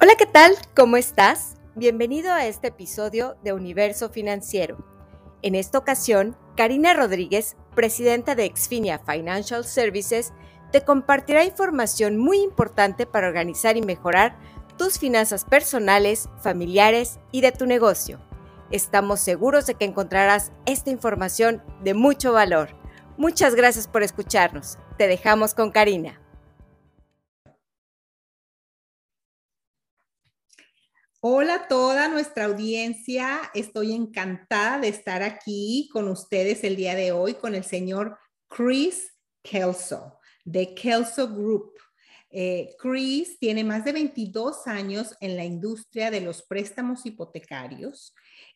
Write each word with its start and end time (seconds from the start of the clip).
Hola, 0.00 0.14
¿qué 0.16 0.26
tal? 0.26 0.52
¿Cómo 0.76 0.96
estás? 0.96 1.56
Bienvenido 1.74 2.32
a 2.32 2.46
este 2.46 2.68
episodio 2.68 3.36
de 3.42 3.52
Universo 3.52 4.10
Financiero. 4.10 4.78
En 5.42 5.56
esta 5.56 5.76
ocasión, 5.76 6.36
Karina 6.56 6.94
Rodríguez, 6.94 7.56
presidenta 7.74 8.36
de 8.36 8.44
Exfinia 8.44 9.00
Financial 9.00 9.64
Services, 9.64 10.32
te 10.70 10.82
compartirá 10.82 11.42
información 11.42 12.16
muy 12.16 12.38
importante 12.38 13.06
para 13.06 13.26
organizar 13.26 13.76
y 13.76 13.82
mejorar 13.82 14.38
tus 14.76 15.00
finanzas 15.00 15.44
personales, 15.44 16.28
familiares 16.40 17.18
y 17.32 17.40
de 17.40 17.50
tu 17.50 17.66
negocio. 17.66 18.20
Estamos 18.70 19.18
seguros 19.18 19.66
de 19.66 19.74
que 19.74 19.84
encontrarás 19.84 20.52
esta 20.64 20.90
información 20.90 21.60
de 21.82 21.94
mucho 21.94 22.32
valor. 22.32 22.68
Muchas 23.16 23.56
gracias 23.56 23.88
por 23.88 24.04
escucharnos. 24.04 24.78
Te 24.96 25.08
dejamos 25.08 25.54
con 25.54 25.72
Karina. 25.72 26.20
Hola 31.20 31.54
a 31.54 31.66
toda 31.66 32.06
nuestra 32.06 32.44
audiencia. 32.44 33.40
Estoy 33.52 33.92
encantada 33.92 34.78
de 34.78 34.86
estar 34.86 35.24
aquí 35.24 35.88
con 35.92 36.06
ustedes 36.06 36.62
el 36.62 36.76
día 36.76 36.94
de 36.94 37.10
hoy 37.10 37.34
con 37.34 37.56
el 37.56 37.64
señor 37.64 38.16
Chris 38.46 39.16
Kelso 39.42 40.20
de 40.44 40.76
Kelso 40.76 41.26
Group. 41.26 41.72
Eh, 42.30 42.76
Chris 42.78 43.36
tiene 43.40 43.64
más 43.64 43.84
de 43.84 43.90
22 43.90 44.68
años 44.68 45.16
en 45.20 45.36
la 45.36 45.44
industria 45.44 46.12
de 46.12 46.20
los 46.20 46.42
préstamos 46.42 47.04
hipotecarios 47.04 48.14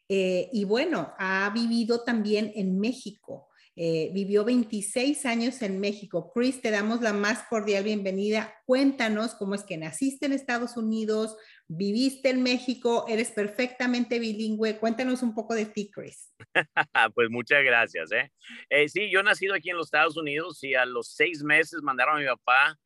eh, 0.08 0.48
y 0.52 0.62
bueno, 0.62 1.12
ha 1.18 1.50
vivido 1.52 2.04
también 2.04 2.52
en 2.54 2.78
México. 2.78 3.48
Eh, 3.74 4.10
vivió 4.12 4.44
26 4.44 5.24
años 5.24 5.62
en 5.62 5.80
México. 5.80 6.30
Chris, 6.34 6.60
te 6.60 6.70
damos 6.70 7.00
la 7.00 7.14
más 7.14 7.44
cordial 7.48 7.84
bienvenida. 7.84 8.54
Cuéntanos 8.66 9.34
cómo 9.34 9.54
es 9.54 9.62
que 9.62 9.78
naciste 9.78 10.26
en 10.26 10.34
Estados 10.34 10.76
Unidos, 10.76 11.36
viviste 11.76 12.30
en 12.30 12.42
México, 12.42 13.06
eres 13.08 13.30
perfectamente 13.30 14.18
bilingüe. 14.18 14.78
Cuéntanos 14.78 15.22
un 15.22 15.34
poco 15.34 15.54
de 15.54 15.66
ti, 15.66 15.90
Chris. 15.90 16.32
pues 17.14 17.30
muchas 17.30 17.64
gracias. 17.64 18.12
¿eh? 18.12 18.30
¿eh? 18.68 18.88
sí, 18.88 19.10
yo 19.10 19.22
nacido 19.22 19.54
aquí 19.54 19.70
en 19.70 19.76
los 19.76 19.86
Estados 19.86 20.16
Unidos 20.16 20.62
y 20.62 20.74
a 20.74 20.84
los 20.84 21.14
seis 21.14 21.42
meses 21.42 21.82
mandaron 21.82 22.16
a 22.16 22.20
mi 22.20 22.26
papá 22.26 22.78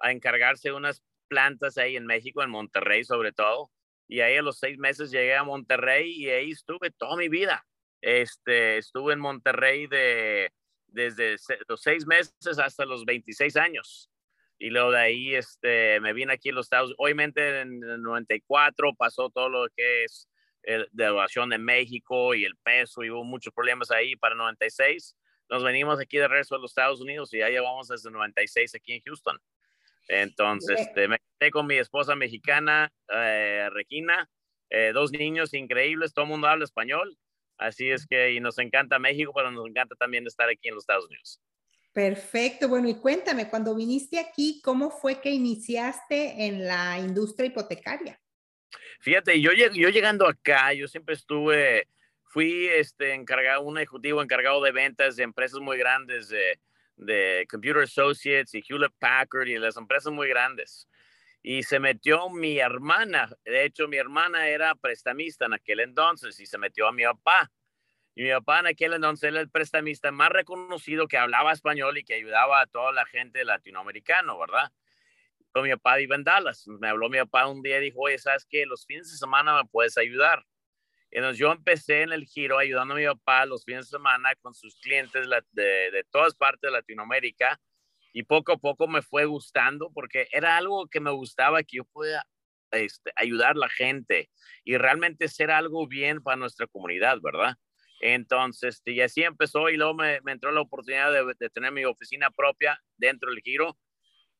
a 0.00 0.10
encargarse 0.10 0.70
de 0.70 0.74
unas 0.74 1.02
plantas 1.28 1.78
ahí 1.78 1.96
en 1.96 2.06
México, 2.06 2.42
en 2.42 2.50
Monterrey 2.50 3.04
sobre 3.04 3.32
todo. 3.32 3.70
Y 4.08 4.20
ahí 4.20 4.36
a 4.36 4.42
los 4.42 4.58
seis 4.58 4.78
meses 4.78 5.10
llegué 5.10 5.36
a 5.36 5.44
Monterrey 5.44 6.12
y 6.12 6.28
ahí 6.28 6.50
estuve 6.50 6.90
toda 6.90 7.16
mi 7.16 7.28
vida. 7.28 7.64
Este, 8.00 8.78
estuve 8.78 9.12
en 9.12 9.20
Monterrey 9.20 9.86
de, 9.86 10.50
desde 10.88 11.36
los 11.68 11.80
seis 11.80 12.06
meses 12.06 12.58
hasta 12.58 12.84
los 12.84 13.04
26 13.04 13.56
años. 13.56 14.11
Y 14.62 14.70
luego 14.70 14.92
de 14.92 15.00
ahí 15.00 15.34
este, 15.34 15.98
me 15.98 16.12
vine 16.12 16.34
aquí 16.34 16.50
a 16.50 16.52
los 16.52 16.66
Estados 16.66 16.90
Unidos. 16.90 17.00
Obviamente 17.00 17.62
en 17.62 17.82
el 17.82 18.00
94 18.00 18.94
pasó 18.94 19.28
todo 19.28 19.48
lo 19.48 19.66
que 19.76 20.04
es 20.04 20.28
la 20.62 20.86
devaluación 20.92 21.50
de 21.50 21.58
México 21.58 22.32
y 22.36 22.44
el 22.44 22.56
peso 22.56 23.02
y 23.02 23.10
hubo 23.10 23.24
muchos 23.24 23.52
problemas 23.52 23.90
ahí 23.90 24.14
para 24.14 24.36
96. 24.36 25.16
Nos 25.50 25.64
venimos 25.64 25.98
aquí 25.98 26.18
de 26.18 26.28
regreso 26.28 26.54
a 26.54 26.58
los 26.58 26.70
Estados 26.70 27.00
Unidos 27.00 27.34
y 27.34 27.38
ya 27.38 27.48
llevamos 27.48 27.88
desde 27.88 28.12
96 28.12 28.76
aquí 28.76 28.92
en 28.92 29.02
Houston. 29.02 29.36
Entonces, 30.06 30.78
este, 30.78 31.08
me 31.08 31.18
quedé 31.40 31.50
con 31.50 31.66
mi 31.66 31.74
esposa 31.74 32.14
mexicana, 32.14 32.92
eh, 33.12 33.68
Regina, 33.72 34.30
eh, 34.70 34.92
dos 34.94 35.10
niños 35.10 35.54
increíbles, 35.54 36.14
todo 36.14 36.26
el 36.26 36.30
mundo 36.30 36.46
habla 36.46 36.64
español 36.64 37.18
Así 37.58 37.90
es 37.90 38.06
que, 38.06 38.32
y 38.32 38.40
nos 38.40 38.58
encanta 38.58 38.98
México, 38.98 39.32
pero 39.34 39.50
nos 39.50 39.66
encanta 39.66 39.94
también 39.94 40.26
estar 40.26 40.48
aquí 40.48 40.68
en 40.68 40.74
los 40.74 40.82
Estados 40.82 41.06
Unidos. 41.06 41.40
Perfecto. 41.92 42.68
Bueno, 42.68 42.88
y 42.88 42.94
cuéntame, 42.94 43.48
cuando 43.48 43.74
viniste 43.74 44.18
aquí, 44.18 44.60
¿cómo 44.64 44.90
fue 44.90 45.20
que 45.20 45.30
iniciaste 45.30 46.46
en 46.46 46.66
la 46.66 46.98
industria 46.98 47.46
hipotecaria? 47.46 48.18
Fíjate, 49.00 49.40
yo, 49.40 49.50
yo 49.52 49.88
llegando 49.88 50.26
acá, 50.26 50.72
yo 50.72 50.88
siempre 50.88 51.14
estuve, 51.14 51.88
fui 52.24 52.68
este, 52.68 53.14
encargado, 53.14 53.62
un 53.62 53.76
ejecutivo 53.76 54.22
encargado 54.22 54.62
de 54.62 54.72
ventas 54.72 55.16
de 55.16 55.24
empresas 55.24 55.60
muy 55.60 55.76
grandes, 55.76 56.28
de, 56.28 56.58
de 56.96 57.46
Computer 57.50 57.82
Associates 57.82 58.54
y 58.54 58.62
Hewlett 58.66 58.92
Packard 58.98 59.48
y 59.48 59.58
las 59.58 59.76
empresas 59.76 60.12
muy 60.12 60.28
grandes 60.28 60.88
y 61.42 61.62
se 61.64 61.80
metió 61.80 62.30
mi 62.30 62.58
hermana. 62.58 63.28
De 63.44 63.64
hecho, 63.64 63.88
mi 63.88 63.96
hermana 63.96 64.48
era 64.48 64.74
prestamista 64.76 65.46
en 65.46 65.54
aquel 65.54 65.80
entonces 65.80 66.38
y 66.38 66.46
se 66.46 66.56
metió 66.56 66.86
a 66.86 66.92
mi 66.92 67.02
papá. 67.02 67.50
Y 68.14 68.24
mi 68.24 68.30
papá 68.30 68.60
en 68.60 68.66
aquel 68.66 68.92
entonces 68.92 69.30
era 69.30 69.40
el 69.40 69.50
prestamista 69.50 70.10
más 70.12 70.30
reconocido 70.30 71.08
que 71.08 71.16
hablaba 71.16 71.52
español 71.52 71.96
y 71.96 72.04
que 72.04 72.14
ayudaba 72.14 72.60
a 72.60 72.66
toda 72.66 72.92
la 72.92 73.06
gente 73.06 73.44
latinoamericana, 73.44 74.36
¿verdad? 74.36 74.70
Pero 75.52 75.64
mi 75.64 75.70
papá 75.70 75.96
vive 75.96 76.14
en 76.14 76.24
Dallas. 76.24 76.66
Me 76.66 76.88
habló 76.88 77.08
mi 77.08 77.18
papá 77.18 77.46
un 77.46 77.62
día 77.62 77.78
y 77.78 77.84
dijo, 77.84 78.00
oye, 78.00 78.18
¿sabes 78.18 78.46
qué? 78.48 78.66
Los 78.66 78.84
fines 78.86 79.10
de 79.10 79.16
semana 79.16 79.56
me 79.56 79.68
puedes 79.68 79.96
ayudar. 79.96 80.44
Entonces 81.10 81.38
yo 81.38 81.52
empecé 81.52 82.02
en 82.02 82.12
el 82.12 82.24
giro 82.24 82.58
ayudando 82.58 82.94
a 82.94 82.96
mi 82.96 83.04
papá 83.04 83.44
los 83.44 83.64
fines 83.64 83.86
de 83.86 83.98
semana 83.98 84.34
con 84.36 84.54
sus 84.54 84.76
clientes 84.76 85.28
de, 85.52 86.06
todas 86.10 86.34
partes 86.34 86.62
de 86.62 86.70
Latinoamérica 86.70 87.60
y 88.14 88.22
poco 88.22 88.52
a 88.52 88.56
poco 88.56 88.88
me 88.88 89.02
fue 89.02 89.26
gustando 89.26 89.90
porque 89.92 90.26
era 90.32 90.56
algo 90.56 90.86
que 90.88 91.00
me 91.00 91.10
gustaba 91.10 91.62
que 91.62 91.78
yo 91.78 91.84
pueda 91.84 92.26
este, 92.70 93.12
ayudar 93.16 93.52
a 93.52 93.58
la 93.58 93.68
gente 93.68 94.30
y 94.64 94.78
realmente 94.78 95.28
ser 95.28 95.50
algo 95.50 95.86
bien 95.86 96.22
para 96.22 96.36
nuestra 96.36 96.66
comunidad, 96.66 97.18
¿verdad? 97.22 97.56
Entonces, 98.02 98.76
este, 98.76 98.90
y 98.90 99.00
así 99.00 99.22
empezó 99.22 99.70
y 99.70 99.76
luego 99.76 99.94
me, 99.94 100.20
entró 100.26 100.50
la 100.50 100.60
oportunidad 100.60 101.12
de, 101.12 101.50
tener 101.50 101.70
mi 101.70 101.84
oficina 101.84 102.30
propia 102.30 102.76
dentro 102.96 103.30
del 103.30 103.40
giro 103.40 103.78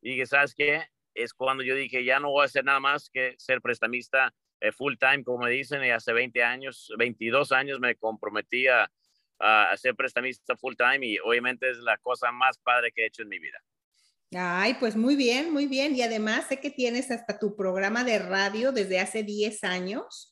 y 0.00 0.16
que, 0.16 0.26
¿sabes 0.26 0.52
qué? 0.56 0.88
Es 1.14 1.32
cuando 1.32 1.62
yo 1.62 1.76
dije, 1.76 2.04
ya 2.04 2.18
no 2.18 2.30
voy 2.30 2.42
a 2.42 2.46
hacer 2.46 2.64
nada 2.64 2.80
más 2.80 3.08
que 3.08 3.36
ser 3.38 3.60
prestamista 3.62 4.34
eh, 4.60 4.72
full 4.72 4.94
time, 4.98 5.22
como 5.22 5.46
dicen, 5.46 5.84
y 5.84 5.90
hace 5.90 6.12
20 6.12 6.42
años, 6.42 6.92
22 6.98 7.52
años 7.52 7.78
me 7.78 7.94
comprometí 7.94 8.66
a, 8.66 8.90
a 9.38 9.76
ser 9.76 9.94
prestamista 9.94 10.56
full 10.56 10.74
time 10.76 11.06
y 11.06 11.18
obviamente 11.20 11.70
es 11.70 11.78
la 11.78 11.98
cosa 11.98 12.32
más 12.32 12.58
padre 12.58 12.90
que 12.90 13.02
he 13.02 13.06
hecho 13.06 13.22
en 13.22 13.28
mi 13.28 13.38
vida. 13.38 13.62
Ay, 14.34 14.74
pues 14.80 14.96
muy 14.96 15.14
bien, 15.14 15.52
muy 15.52 15.66
bien. 15.66 15.94
Y 15.94 16.02
además 16.02 16.46
sé 16.48 16.58
que 16.58 16.70
tienes 16.70 17.12
hasta 17.12 17.38
tu 17.38 17.54
programa 17.54 18.02
de 18.02 18.18
radio 18.18 18.72
desde 18.72 18.98
hace 18.98 19.22
10 19.22 19.62
años, 19.62 20.31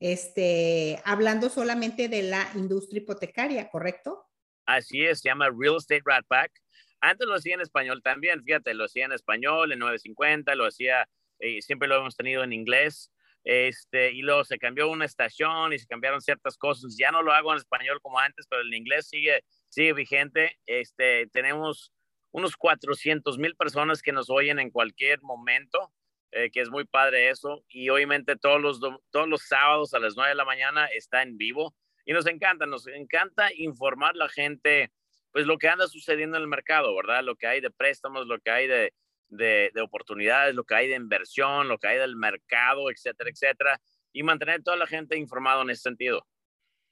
este, 0.00 1.00
hablando 1.04 1.48
solamente 1.48 2.08
de 2.08 2.22
la 2.22 2.48
industria 2.54 3.02
hipotecaria, 3.02 3.68
¿correcto? 3.70 4.26
Así 4.66 5.04
es, 5.04 5.20
se 5.20 5.28
llama 5.28 5.48
Real 5.56 5.76
Estate 5.76 6.02
Rat 6.04 6.26
Pack. 6.26 6.52
Antes 7.00 7.26
lo 7.26 7.34
hacía 7.34 7.54
en 7.54 7.60
español 7.60 8.02
también, 8.02 8.42
fíjate, 8.42 8.74
lo 8.74 8.84
hacía 8.84 9.04
en 9.04 9.12
español, 9.12 9.72
en 9.72 9.78
950, 9.78 10.54
lo 10.54 10.66
hacía, 10.66 11.08
eh, 11.38 11.60
siempre 11.62 11.88
lo 11.88 11.96
hemos 11.96 12.16
tenido 12.16 12.42
en 12.42 12.52
inglés, 12.52 13.12
este, 13.46 14.10
y 14.10 14.22
luego 14.22 14.42
se 14.44 14.58
cambió 14.58 14.90
una 14.90 15.04
estación 15.04 15.72
y 15.72 15.78
se 15.78 15.86
cambiaron 15.86 16.20
ciertas 16.20 16.58
cosas. 16.58 16.96
Ya 16.98 17.12
no 17.12 17.22
lo 17.22 17.32
hago 17.32 17.52
en 17.52 17.58
español 17.58 18.00
como 18.02 18.18
antes, 18.18 18.46
pero 18.50 18.62
el 18.62 18.74
inglés 18.74 19.08
sigue, 19.08 19.44
sigue 19.68 19.92
vigente. 19.92 20.58
Este, 20.66 21.28
tenemos 21.28 21.92
unos 22.32 22.56
400 22.56 23.38
mil 23.38 23.54
personas 23.54 24.02
que 24.02 24.10
nos 24.10 24.30
oyen 24.30 24.58
en 24.58 24.70
cualquier 24.70 25.22
momento, 25.22 25.92
eh, 26.36 26.50
que 26.50 26.60
es 26.60 26.68
muy 26.68 26.84
padre 26.84 27.30
eso. 27.30 27.64
Y 27.70 27.88
obviamente 27.88 28.36
todos 28.36 28.60
los, 28.60 28.78
todos 29.10 29.26
los 29.26 29.46
sábados 29.46 29.94
a 29.94 29.98
las 29.98 30.16
9 30.16 30.30
de 30.30 30.34
la 30.34 30.44
mañana 30.44 30.84
está 30.86 31.22
en 31.22 31.38
vivo. 31.38 31.74
Y 32.04 32.12
nos 32.12 32.26
encanta, 32.26 32.66
nos 32.66 32.86
encanta 32.86 33.48
informar 33.56 34.14
la 34.16 34.28
gente, 34.28 34.92
pues 35.32 35.46
lo 35.46 35.56
que 35.56 35.68
anda 35.68 35.88
sucediendo 35.88 36.36
en 36.36 36.42
el 36.42 36.48
mercado, 36.48 36.94
¿verdad? 36.94 37.24
Lo 37.24 37.36
que 37.36 37.46
hay 37.46 37.62
de 37.62 37.70
préstamos, 37.70 38.26
lo 38.26 38.38
que 38.38 38.50
hay 38.50 38.66
de, 38.66 38.92
de, 39.28 39.80
oportunidades, 39.80 40.54
lo 40.54 40.64
que 40.64 40.74
hay 40.74 40.88
de 40.88 40.96
inversión, 40.96 41.68
lo 41.68 41.78
que 41.78 41.88
hay 41.88 41.98
del 41.98 42.16
mercado, 42.16 42.90
etcétera, 42.90 43.30
etcétera, 43.30 43.80
y 44.12 44.22
mantener 44.22 44.62
toda 44.62 44.76
la 44.76 44.86
gente 44.86 45.16
informada 45.16 45.62
en 45.62 45.70
ese 45.70 45.82
sentido. 45.82 46.26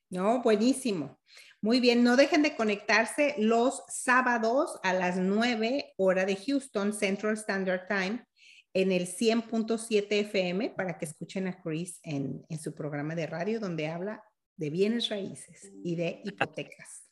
No, 0.09 0.41
buenísimo. 0.43 1.21
Muy 1.61 1.81
bien, 1.81 2.03
no 2.03 2.17
dejen 2.17 2.43
de 2.43 2.57
conectarse 2.57 3.35
los 3.39 3.83
sábados 3.89 4.81
a 4.83 4.95
las 4.95 5.17
9 5.17 5.93
hora 5.99 6.25
de 6.25 6.37
Houston 6.37 6.95
Central 6.95 7.35
Standard 7.35 7.87
Time 7.89 8.25
en 8.75 8.91
el 8.91 9.07
100.7 9.07 10.07
FM 10.11 10.71
para 10.71 10.99
que 10.99 11.05
escuchen 11.05 11.47
a 11.47 11.63
Chris 11.63 12.01
en, 12.03 12.45
su 12.61 12.75
programa 12.75 13.15
de 13.15 13.27
radio 13.27 13.61
donde 13.61 13.87
habla 13.87 14.23
de 14.57 14.71
bienes 14.71 15.09
raíces 15.09 15.73
y 15.83 15.95
de 15.95 16.21
hipotecas. 16.25 17.09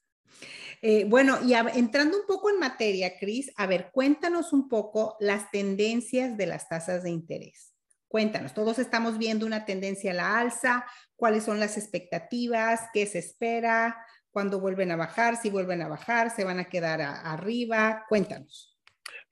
Eh, 0.83 1.05
bueno, 1.05 1.39
y 1.45 1.55
entrando 1.55 2.19
un 2.19 2.27
poco 2.27 2.51
en 2.51 2.59
materia, 2.59 3.17
Cris, 3.17 3.53
a 3.57 3.67
ver, 3.67 3.91
cuéntanos 3.93 4.53
un 4.53 4.69
poco 4.69 5.17
las 5.21 5.51
tendencias 5.53 6.37
de 6.37 6.47
las 6.47 6.69
tasas 6.69 7.05
de 7.05 7.11
interés. 7.11 7.73
Cuéntanos, 8.09 8.53
todos 8.53 8.81
estamos 8.81 9.17
viendo 9.17 9.47
una 9.47 9.65
tendencia 9.65 10.11
a 10.11 10.15
la 10.15 10.39
alza, 10.41 10.85
cuáles 11.15 11.45
son 11.45 11.61
las 11.61 11.79
expectativas, 11.79 12.81
qué 12.93 13.07
se 13.07 13.21
espera, 13.21 14.05
cuándo 14.33 14.61
vuelven 14.61 14.91
a 14.91 14.97
bajar, 14.97 15.41
si 15.41 15.49
vuelven 15.49 15.83
a 15.83 15.89
bajar, 15.89 16.35
se 16.35 16.45
van 16.45 16.59
a 16.59 16.65
quedar 16.65 17.01
arriba, 17.01 18.05
cuéntanos. 18.09 18.72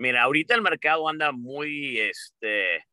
Mira, 0.00 0.22
ahorita 0.22 0.54
el 0.54 0.62
mercado 0.62 1.08
anda 1.08 1.30
muy, 1.30 2.00
este, 2.00 2.84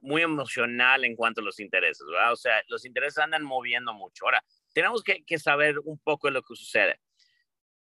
muy 0.00 0.22
emocional 0.22 1.04
en 1.04 1.16
cuanto 1.16 1.40
a 1.40 1.44
los 1.44 1.60
intereses, 1.60 2.06
¿verdad? 2.10 2.32
O 2.32 2.36
sea, 2.36 2.62
los 2.68 2.84
intereses 2.84 3.18
andan 3.18 3.44
moviendo 3.44 3.92
mucho. 3.92 4.24
Ahora, 4.24 4.42
tenemos 4.72 5.02
que, 5.02 5.24
que 5.24 5.38
saber 5.38 5.78
un 5.84 5.98
poco 5.98 6.28
de 6.28 6.32
lo 6.32 6.42
que 6.42 6.54
sucede 6.56 7.00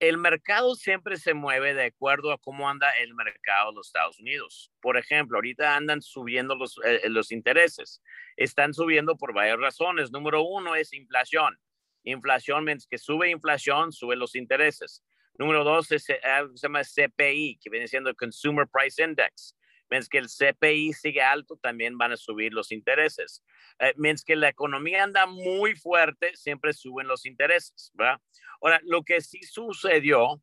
el 0.08 0.18
mercado 0.18 0.76
siempre 0.76 1.16
se 1.16 1.34
mueve 1.34 1.74
de 1.74 1.86
acuerdo 1.86 2.34
a 2.34 2.38
cómo 2.38 2.70
anda 2.70 2.92
el 3.02 3.14
mercado 3.16 3.70
de 3.70 3.76
los 3.78 3.88
Estados 3.88 4.20
Unidos. 4.20 4.70
Por 4.82 4.98
ejemplo, 4.98 5.38
ahorita 5.38 5.78
andan 5.78 6.02
subiendo 6.02 6.56
los, 6.56 6.78
eh, 6.84 7.08
los 7.10 7.32
intereses. 7.32 8.02
Están 8.36 8.74
subiendo 8.74 9.16
por 9.16 9.34
varias 9.34 9.60
razones. 9.60 10.12
Número 10.12 10.44
uno 10.44 10.76
es 10.76 10.92
inflación. 10.92 11.58
Inflación, 12.04 12.66
mientras 12.66 12.88
que 12.88 12.98
sube 12.98 13.30
inflación, 13.30 13.94
sube 13.94 14.18
los 14.18 14.36
intereses. 14.36 15.04
Número 15.38 15.64
dos 15.64 15.92
es 15.92 16.06
algo 16.24 16.52
que 16.52 16.58
se 16.58 16.68
llama 16.68 16.82
CPI, 16.84 17.60
que 17.62 17.70
viene 17.70 17.88
siendo 17.88 18.14
Consumer 18.16 18.68
Price 18.68 19.04
Index. 19.04 19.56
Mientras 19.90 20.10
que 20.10 20.18
el 20.18 20.28
CPI 20.28 20.94
sigue 20.94 21.22
alto, 21.22 21.58
también 21.62 21.98
van 21.98 22.12
a 22.12 22.18
subir 22.18 22.54
los 22.54 22.72
intereses. 22.72 23.44
Eh, 23.80 23.94
mientras 23.98 24.24
que 24.24 24.36
la 24.36 24.50
economía 24.50 25.04
anda 25.04 25.26
muy 25.26 25.76
fuerte, 25.76 26.36
siempre 26.36 26.74
suben 26.74 27.08
los 27.08 27.26
intereses, 27.26 27.92
¿verdad? 27.94 28.20
Ahora, 28.62 28.80
lo 28.84 29.04
que 29.04 29.22
sí 29.22 29.44
sucedió 29.44 30.42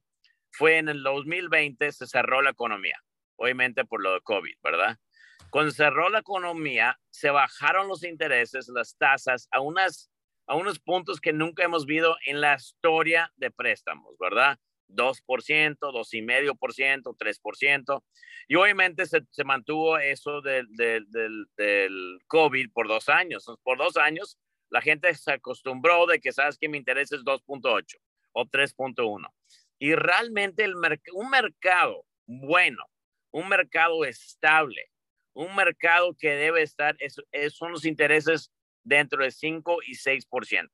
fue 0.52 0.78
en 0.78 0.88
el 0.88 1.02
2020 1.02 1.92
se 1.92 2.06
cerró 2.06 2.42
la 2.42 2.50
economía, 2.50 3.02
obviamente 3.36 3.84
por 3.84 4.02
lo 4.02 4.14
de 4.14 4.20
COVID, 4.20 4.54
¿verdad? 4.62 4.98
Cuando 5.50 5.72
cerró 5.72 6.08
la 6.10 6.20
economía, 6.20 6.98
se 7.10 7.30
bajaron 7.30 7.88
los 7.88 8.04
intereses, 8.04 8.68
las 8.68 8.96
tasas 8.96 9.48
a, 9.50 9.60
unas, 9.60 10.10
a 10.46 10.54
unos 10.54 10.78
puntos 10.78 11.20
que 11.20 11.32
nunca 11.32 11.64
hemos 11.64 11.86
visto 11.86 12.16
en 12.26 12.40
la 12.40 12.54
historia 12.54 13.32
de 13.36 13.50
préstamos, 13.50 14.16
¿verdad? 14.18 14.58
2%, 14.94 15.78
2,5%, 15.78 17.16
3%. 17.16 18.04
Y 18.48 18.54
obviamente 18.56 19.06
se, 19.06 19.22
se 19.30 19.44
mantuvo 19.44 19.98
eso 19.98 20.40
del, 20.40 20.66
del, 20.70 21.06
del, 21.56 22.18
COVID 22.26 22.70
por 22.72 22.88
dos 22.88 23.08
años. 23.08 23.46
Por 23.62 23.78
dos 23.78 23.96
años 23.96 24.38
la 24.70 24.80
gente 24.80 25.14
se 25.14 25.32
acostumbró 25.32 26.06
de 26.06 26.20
que 26.20 26.32
sabes 26.32 26.58
que 26.58 26.68
mi 26.68 26.78
interés 26.78 27.12
es 27.12 27.22
2.8 27.22 27.84
o 28.32 28.44
3.1. 28.44 29.28
Y 29.78 29.94
realmente 29.94 30.64
el 30.64 30.74
un 31.12 31.30
mercado 31.30 32.04
bueno, 32.32 32.84
un 33.32 33.48
mercado 33.48 34.04
estable, 34.04 34.90
un 35.32 35.54
mercado 35.56 36.14
que 36.16 36.30
debe 36.30 36.62
estar, 36.62 36.96
es, 37.00 37.16
son 37.52 37.72
los 37.72 37.84
intereses 37.84 38.52
dentro 38.84 39.24
de 39.24 39.32
5 39.32 39.78
y 39.84 39.94
6%. 39.94 40.70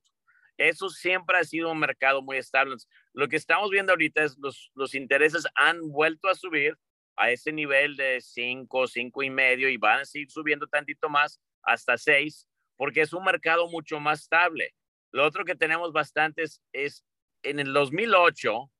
Eso 0.58 0.90
siempre 0.90 1.38
ha 1.38 1.44
sido 1.44 1.70
un 1.70 1.78
mercado 1.78 2.20
muy 2.20 2.36
estable. 2.36 2.76
Lo 3.16 3.28
que 3.28 3.36
estamos 3.36 3.70
viendo 3.70 3.92
ahorita 3.92 4.22
es 4.22 4.36
los, 4.36 4.70
los 4.74 4.94
intereses 4.94 5.46
han 5.54 5.80
vuelto 5.88 6.28
a 6.28 6.34
subir 6.34 6.76
a 7.16 7.30
ese 7.30 7.50
nivel 7.50 7.96
de 7.96 8.20
5, 8.20 8.86
5 8.86 9.22
y 9.22 9.30
medio 9.30 9.70
y 9.70 9.78
van 9.78 10.00
a 10.00 10.04
seguir 10.04 10.30
subiendo 10.30 10.66
tantito 10.66 11.08
más 11.08 11.40
hasta 11.62 11.96
6 11.96 12.46
porque 12.76 13.00
es 13.00 13.14
un 13.14 13.24
mercado 13.24 13.68
mucho 13.70 14.00
más 14.00 14.20
estable. 14.20 14.74
Lo 15.12 15.24
otro 15.24 15.46
que 15.46 15.54
tenemos 15.54 15.92
bastantes 15.92 16.60
es 16.74 17.06
en 17.42 17.58
el 17.58 17.72
2008 17.72 18.70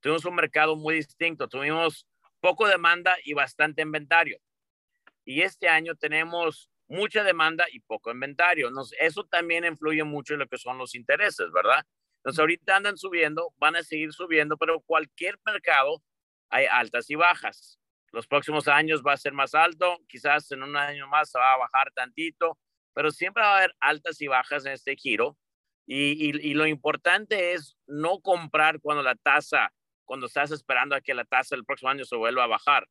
tuvimos 0.00 0.24
un 0.24 0.34
mercado 0.34 0.76
muy 0.76 0.94
distinto. 0.94 1.46
Tuvimos 1.46 2.06
poco 2.40 2.66
demanda 2.66 3.14
y 3.22 3.34
bastante 3.34 3.82
inventario. 3.82 4.38
Y 5.26 5.42
este 5.42 5.68
año 5.68 5.94
tenemos 5.94 6.70
mucha 6.88 7.22
demanda 7.22 7.66
y 7.70 7.80
poco 7.80 8.10
inventario. 8.10 8.70
eso 8.98 9.24
también 9.24 9.66
influye 9.66 10.04
mucho 10.04 10.32
en 10.32 10.40
lo 10.40 10.46
que 10.46 10.56
son 10.56 10.78
los 10.78 10.94
intereses, 10.94 11.52
¿verdad? 11.52 11.84
Entonces 12.24 12.40
ahorita 12.40 12.76
andan 12.76 12.96
subiendo, 12.96 13.52
van 13.58 13.76
a 13.76 13.82
seguir 13.82 14.14
subiendo, 14.14 14.56
pero 14.56 14.80
cualquier 14.80 15.38
mercado 15.44 16.02
hay 16.48 16.64
altas 16.64 17.10
y 17.10 17.16
bajas. 17.16 17.78
Los 18.12 18.26
próximos 18.26 18.66
años 18.66 19.02
va 19.06 19.12
a 19.12 19.18
ser 19.18 19.34
más 19.34 19.54
alto, 19.54 19.98
quizás 20.08 20.50
en 20.50 20.62
un 20.62 20.74
año 20.74 21.06
más 21.06 21.30
se 21.30 21.38
va 21.38 21.52
a 21.52 21.58
bajar 21.58 21.92
tantito, 21.92 22.58
pero 22.94 23.10
siempre 23.10 23.42
va 23.42 23.54
a 23.54 23.56
haber 23.58 23.74
altas 23.78 24.22
y 24.22 24.28
bajas 24.28 24.64
en 24.64 24.72
este 24.72 24.96
giro. 24.96 25.36
Y, 25.86 26.54
lo 26.54 26.66
importante 26.66 27.52
es 27.52 27.76
no 27.86 28.20
comprar 28.20 28.80
cuando 28.80 29.02
la 29.02 29.16
tasa, 29.16 29.70
cuando 30.06 30.26
estás 30.26 30.50
esperando 30.50 30.96
a 30.96 31.02
que 31.02 31.12
la 31.12 31.26
tasa 31.26 31.54
el 31.56 31.66
próximo 31.66 31.90
año 31.90 32.06
se 32.06 32.16
vuelva 32.16 32.44
a 32.44 32.46
bajar. 32.46 32.88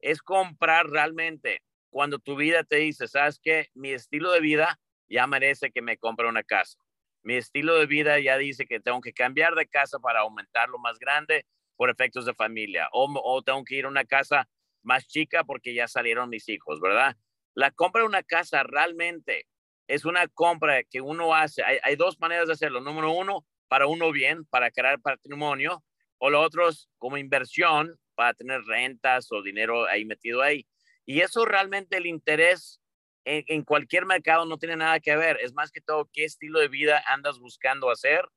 Es 0.00 0.20
comprar 0.20 0.90
realmente 0.90 1.62
cuando 1.88 2.18
tu 2.18 2.36
vida 2.36 2.64
te 2.64 2.76
dice, 2.76 3.08
sabes 3.08 3.38
que 3.42 3.68
mi 3.72 3.92
estilo 3.92 4.30
de 4.30 4.40
vida 4.40 4.78
ya 5.08 5.26
merece 5.26 5.70
que 5.70 5.80
me 5.80 5.96
compre 5.96 6.28
una 6.28 6.42
casa. 6.42 6.83
Mi 7.24 7.36
estilo 7.36 7.76
de 7.76 7.86
vida 7.86 8.20
ya 8.20 8.36
dice 8.36 8.66
que 8.66 8.80
tengo 8.80 9.00
que 9.00 9.14
cambiar 9.14 9.54
de 9.54 9.66
casa 9.66 9.98
para 9.98 10.20
aumentarlo 10.20 10.78
más 10.78 10.98
grande 10.98 11.46
por 11.74 11.88
efectos 11.88 12.26
de 12.26 12.34
familia. 12.34 12.88
O, 12.92 13.10
o 13.24 13.42
tengo 13.42 13.64
que 13.64 13.76
ir 13.76 13.86
a 13.86 13.88
una 13.88 14.04
casa 14.04 14.46
más 14.82 15.06
chica 15.06 15.42
porque 15.42 15.74
ya 15.74 15.88
salieron 15.88 16.28
mis 16.28 16.48
hijos, 16.50 16.80
¿verdad? 16.80 17.16
La 17.54 17.70
compra 17.70 18.02
de 18.02 18.08
una 18.08 18.22
casa 18.22 18.62
realmente 18.62 19.46
es 19.88 20.04
una 20.04 20.28
compra 20.28 20.84
que 20.84 21.00
uno 21.00 21.34
hace. 21.34 21.64
Hay, 21.64 21.78
hay, 21.82 21.96
dos 21.96 22.20
maneras 22.20 22.46
de 22.46 22.52
hacerlo. 22.52 22.82
Número 22.82 23.10
uno, 23.10 23.46
para 23.68 23.86
uno 23.86 24.12
bien, 24.12 24.44
para 24.44 24.70
crear 24.70 25.00
patrimonio, 25.00 25.82
o 26.18 26.28
lo 26.28 26.42
otro 26.42 26.68
es 26.68 26.88
como 26.98 27.16
inversión 27.16 27.98
para 28.14 28.34
tener 28.34 28.62
rentas 28.64 29.32
o 29.32 29.42
dinero 29.42 29.86
ahí 29.86 30.04
metido 30.04 30.42
ahí. 30.42 30.66
Y 31.06 31.20
eso 31.20 31.46
realmente 31.46 31.96
el 31.96 32.06
interés 32.06 32.80
en, 33.24 33.64
cualquier 33.64 34.06
mercado 34.06 34.44
no 34.44 34.58
tiene 34.58 34.76
nada 34.76 35.00
que 35.00 35.16
ver. 35.16 35.38
Es 35.42 35.52
más 35.54 35.70
que 35.70 35.80
todo 35.80 36.08
qué 36.12 36.24
estilo 36.24 36.60
de 36.60 36.68
vida 36.68 37.02
andas 37.06 37.38
buscando 37.38 37.90
hacer 37.90 38.28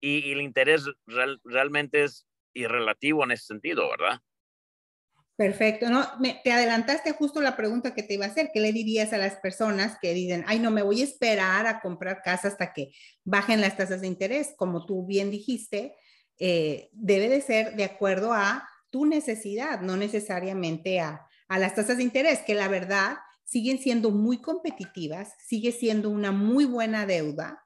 y, 0.00 0.32
el 0.32 0.40
interés 0.40 0.84
realmente 1.44 2.04
es 2.04 2.26
irrelativo 2.52 3.24
en 3.24 3.32
ese 3.32 3.46
sentido, 3.46 3.88
¿verdad? 3.90 4.20
Perfecto, 5.36 5.90
¿no? 5.90 6.02
te 6.42 6.50
adelantaste 6.50 7.12
justo 7.12 7.42
la 7.42 7.58
pregunta 7.58 7.94
que 7.94 8.02
te 8.02 8.14
iba 8.14 8.24
a 8.24 8.28
hacer. 8.28 8.50
¿Qué 8.54 8.60
le 8.60 8.72
dirías 8.72 9.12
a 9.12 9.18
las 9.18 9.36
personas 9.36 9.98
que 10.00 10.14
dicen, 10.14 10.44
ay, 10.46 10.58
no, 10.58 10.70
me 10.70 10.82
voy 10.82 11.02
a 11.02 11.04
esperar 11.04 11.66
a 11.66 11.80
comprar 11.80 12.22
casa 12.22 12.48
hasta 12.48 12.72
que 12.72 12.92
bajen 13.22 13.60
las 13.60 13.76
tasas 13.76 14.00
de 14.00 14.06
interés? 14.06 14.54
Como 14.56 14.86
tú 14.86 15.04
bien 15.04 15.30
dijiste, 15.30 15.94
eh, 16.38 16.88
debe 16.92 17.28
de 17.28 17.42
ser 17.42 17.76
de 17.76 17.84
acuerdo 17.84 18.32
a 18.32 18.66
tu 18.88 19.04
necesidad, 19.04 19.82
no 19.82 19.98
necesariamente 19.98 21.00
a, 21.00 21.26
a 21.48 21.58
las 21.58 21.74
tasas 21.74 21.98
de 21.98 22.04
interés, 22.04 22.40
que 22.40 22.54
la 22.54 22.68
verdad 22.68 23.18
siguen 23.46 23.78
siendo 23.78 24.10
muy 24.10 24.38
competitivas, 24.38 25.32
sigue 25.38 25.72
siendo 25.72 26.10
una 26.10 26.32
muy 26.32 26.64
buena 26.64 27.06
deuda. 27.06 27.64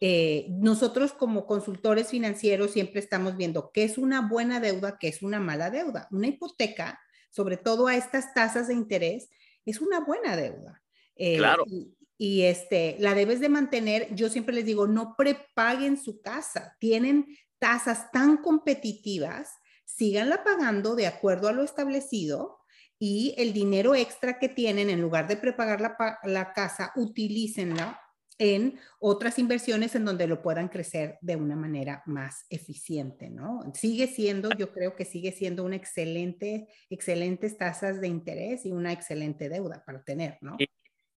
Eh, 0.00 0.46
nosotros 0.50 1.12
como 1.12 1.46
consultores 1.46 2.08
financieros 2.08 2.72
siempre 2.72 3.00
estamos 3.00 3.36
viendo 3.36 3.70
qué 3.72 3.84
es 3.84 3.96
una 3.96 4.28
buena 4.28 4.58
deuda, 4.60 4.98
qué 4.98 5.08
es 5.08 5.22
una 5.22 5.38
mala 5.38 5.70
deuda. 5.70 6.08
Una 6.10 6.26
hipoteca, 6.26 7.00
sobre 7.30 7.56
todo 7.56 7.86
a 7.86 7.96
estas 7.96 8.34
tasas 8.34 8.68
de 8.68 8.74
interés, 8.74 9.30
es 9.64 9.80
una 9.80 10.00
buena 10.00 10.36
deuda. 10.36 10.82
Eh, 11.14 11.38
claro. 11.38 11.64
Y, 11.68 11.94
y, 12.18 12.42
este, 12.42 12.96
la 12.98 13.14
debes 13.14 13.38
de 13.40 13.48
mantener, 13.48 14.12
yo 14.14 14.28
siempre 14.30 14.54
les 14.54 14.64
digo, 14.64 14.88
no 14.88 15.14
prepaguen 15.16 15.96
su 15.96 16.20
casa, 16.20 16.76
tienen 16.80 17.36
tasas 17.60 18.10
tan 18.10 18.38
competitivas, 18.38 19.52
síganla 19.84 20.42
pagando 20.42 20.96
de 20.96 21.06
acuerdo 21.06 21.46
a 21.46 21.52
lo 21.52 21.62
establecido 21.62 22.59
y 23.02 23.34
el 23.38 23.54
dinero 23.54 23.94
extra 23.94 24.38
que 24.38 24.50
tienen, 24.50 24.90
en 24.90 25.00
lugar 25.00 25.26
de 25.26 25.38
prepagar 25.38 25.80
la, 25.80 26.18
la 26.22 26.52
casa, 26.52 26.92
utilícenla 26.96 27.98
en 28.40 28.78
otras 28.98 29.38
inversiones 29.38 29.94
en 29.94 30.04
donde 30.04 30.26
lo 30.26 30.42
puedan 30.42 30.68
crecer 30.68 31.18
de 31.22 31.36
una 31.36 31.56
manera 31.56 32.02
más 32.06 32.46
eficiente, 32.50 33.30
¿no? 33.30 33.60
Sigue 33.74 34.06
siendo, 34.06 34.50
yo 34.50 34.72
creo 34.72 34.96
que 34.96 35.04
sigue 35.06 35.32
siendo 35.32 35.64
una 35.64 35.76
excelente, 35.76 36.68
excelentes 36.90 37.56
tasas 37.56 38.00
de 38.00 38.08
interés 38.08 38.64
y 38.64 38.72
una 38.72 38.92
excelente 38.92 39.48
deuda 39.48 39.82
para 39.84 40.02
tener, 40.02 40.38
¿no? 40.42 40.56
Y, 40.58 40.68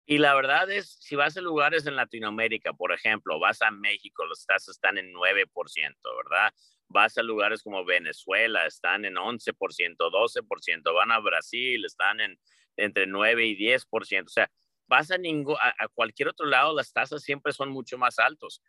y, 0.06 0.18
la 0.18 0.36
verdad 0.36 0.70
es, 0.70 0.98
si 1.00 1.16
vas 1.16 1.36
a 1.38 1.42
lugares 1.42 1.86
en 1.86 1.96
Latinoamérica, 1.96 2.74
por 2.74 2.94
ejemplo, 2.94 3.40
vas 3.40 3.62
a 3.62 3.72
México, 3.72 4.26
las 4.26 4.46
tasas 4.46 4.76
están 4.76 4.98
en 4.98 5.14
9%, 5.14 5.48
¿verdad? 6.26 6.54
Vas 6.88 7.18
a 7.18 7.24
lugares 7.24 7.64
como 7.64 7.86
Venezuela, 7.86 8.66
están 8.66 9.06
en 9.06 9.16
11%, 9.16 9.54
12%, 9.98 10.94
van 10.94 11.12
a 11.12 11.20
Brasil, 11.20 11.84
están 11.86 12.20
en 12.20 12.40
entre 12.78 13.08
9 13.08 13.46
y 13.46 13.56
10%, 13.56 14.26
o 14.26 14.30
sea, 14.30 14.50
vas 14.88 15.12
a, 15.12 15.16
a, 15.16 15.88
cualquier 15.90 16.30
otro 16.30 16.46
lado, 16.46 16.76
las 16.76 16.92
tasas 16.92 17.24
siempre 17.24 17.54
son 17.54 17.70
mucho 17.70 17.98
más 17.98 18.20
altos. 18.20 18.62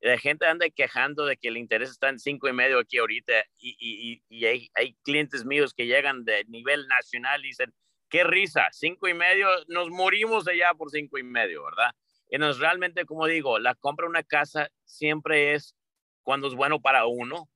La 0.00 0.18
gente 0.18 0.46
anda 0.46 0.68
quejando 0.70 1.26
de 1.26 1.36
que 1.36 1.48
el 1.48 1.58
interés 1.58 1.90
está 1.90 2.08
en 2.08 2.18
cinco 2.18 2.48
y 2.48 2.52
medio 2.52 2.78
aquí 2.78 2.96
ahorita 2.98 3.32
y, 3.58 3.76
y, 3.78 4.22
y 4.28 4.46
hay, 4.46 4.70
hay, 4.74 4.94
clientes 5.02 5.44
míos 5.44 5.74
que 5.74 5.86
llegan 5.86 6.24
de 6.24 6.44
nivel 6.46 6.88
nacional 6.88 7.44
y 7.44 7.48
dicen, 7.48 7.74
qué 8.08 8.24
risa, 8.24 8.68
cinco 8.72 9.08
y 9.08 9.14
medio, 9.14 9.46
nos 9.68 9.90
morimos 9.90 10.48
allá 10.48 10.72
por 10.74 10.90
cinco 10.90 11.18
y 11.18 11.22
medio, 11.22 11.64
¿verdad? 11.64 11.90
Y 12.30 12.38
nos 12.38 12.58
realmente, 12.58 13.04
como 13.04 13.26
digo, 13.26 13.58
la 13.58 13.74
compra 13.74 14.04
de 14.04 14.10
una 14.10 14.22
casa 14.22 14.70
siempre 14.84 15.54
es 15.54 15.74
cuando 16.22 16.48
es 16.48 16.54
bueno 16.54 16.80
para 16.80 17.06
uno, 17.06 17.48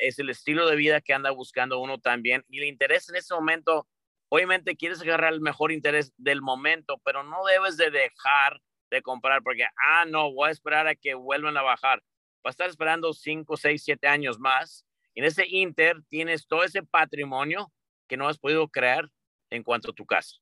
es 0.00 0.18
el 0.18 0.30
estilo 0.30 0.68
de 0.68 0.76
vida 0.76 1.00
que 1.00 1.14
anda 1.14 1.30
buscando 1.30 1.80
uno 1.80 1.98
también 1.98 2.44
y 2.48 2.60
le 2.60 2.66
interesa 2.66 3.12
en 3.12 3.16
ese 3.16 3.34
momento. 3.34 3.88
Obviamente 4.28 4.76
quieres 4.76 5.00
agarrar 5.02 5.32
el 5.32 5.40
mejor 5.40 5.72
interés 5.72 6.12
del 6.16 6.42
momento, 6.42 7.00
pero 7.04 7.22
no 7.22 7.44
debes 7.44 7.76
de 7.76 7.90
dejar 7.90 8.60
de 8.90 9.02
comprar 9.02 9.42
porque, 9.42 9.66
ah, 9.86 10.04
no, 10.06 10.32
voy 10.32 10.48
a 10.48 10.52
esperar 10.52 10.86
a 10.86 10.94
que 10.94 11.14
vuelvan 11.14 11.56
a 11.56 11.62
bajar. 11.62 12.02
Va 12.44 12.48
a 12.48 12.50
estar 12.50 12.68
esperando 12.68 13.12
5, 13.12 13.56
6, 13.56 13.82
7 13.84 14.06
años 14.08 14.38
más. 14.38 14.84
Y 15.14 15.20
en 15.20 15.26
ese 15.26 15.46
inter 15.46 15.96
tienes 16.08 16.46
todo 16.46 16.64
ese 16.64 16.82
patrimonio 16.82 17.72
que 18.08 18.16
no 18.16 18.28
has 18.28 18.38
podido 18.38 18.68
crear 18.68 19.08
en 19.50 19.62
cuanto 19.62 19.90
a 19.90 19.94
tu 19.94 20.04
casa. 20.06 20.36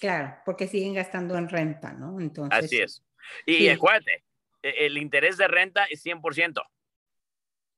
Claro, 0.00 0.36
porque 0.44 0.66
siguen 0.66 0.94
gastando 0.94 1.36
en 1.36 1.48
renta, 1.48 1.92
¿no? 1.92 2.20
Entonces, 2.20 2.64
Así 2.64 2.80
es. 2.80 3.02
Y, 3.46 3.68
acuérdate, 3.68 4.24
e, 4.62 4.86
el 4.86 4.98
interés 4.98 5.36
de 5.36 5.48
renta 5.48 5.84
es 5.84 6.04
100%. 6.04 6.62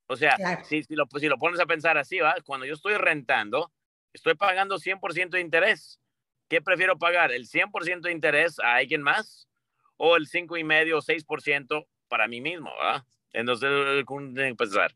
O 0.08 0.16
sea, 0.16 0.62
si, 0.64 0.82
si, 0.82 0.94
lo, 0.94 1.06
si 1.18 1.26
lo 1.26 1.38
pones 1.38 1.60
a 1.60 1.66
pensar 1.66 1.98
así, 1.98 2.18
¿va? 2.20 2.36
cuando 2.44 2.66
yo 2.66 2.75
estoy 2.75 2.94
rentando, 2.94 3.72
estoy 4.12 4.34
pagando 4.34 4.78
100% 4.78 5.30
de 5.30 5.40
interés. 5.40 6.00
¿Qué 6.48 6.62
prefiero 6.62 6.96
pagar? 6.96 7.32
¿El 7.32 7.48
100% 7.48 8.02
de 8.02 8.12
interés 8.12 8.58
a 8.60 8.76
alguien 8.76 9.02
más 9.02 9.48
o 9.96 10.16
el 10.16 10.28
5,5 10.28 10.94
o 10.94 11.02
6% 11.02 11.86
para 12.08 12.28
mí 12.28 12.40
mismo? 12.40 12.70
¿va? 12.80 13.04
Entonces, 13.32 13.68
tiene 14.06 14.50
que 14.50 14.54
pensar. 14.54 14.94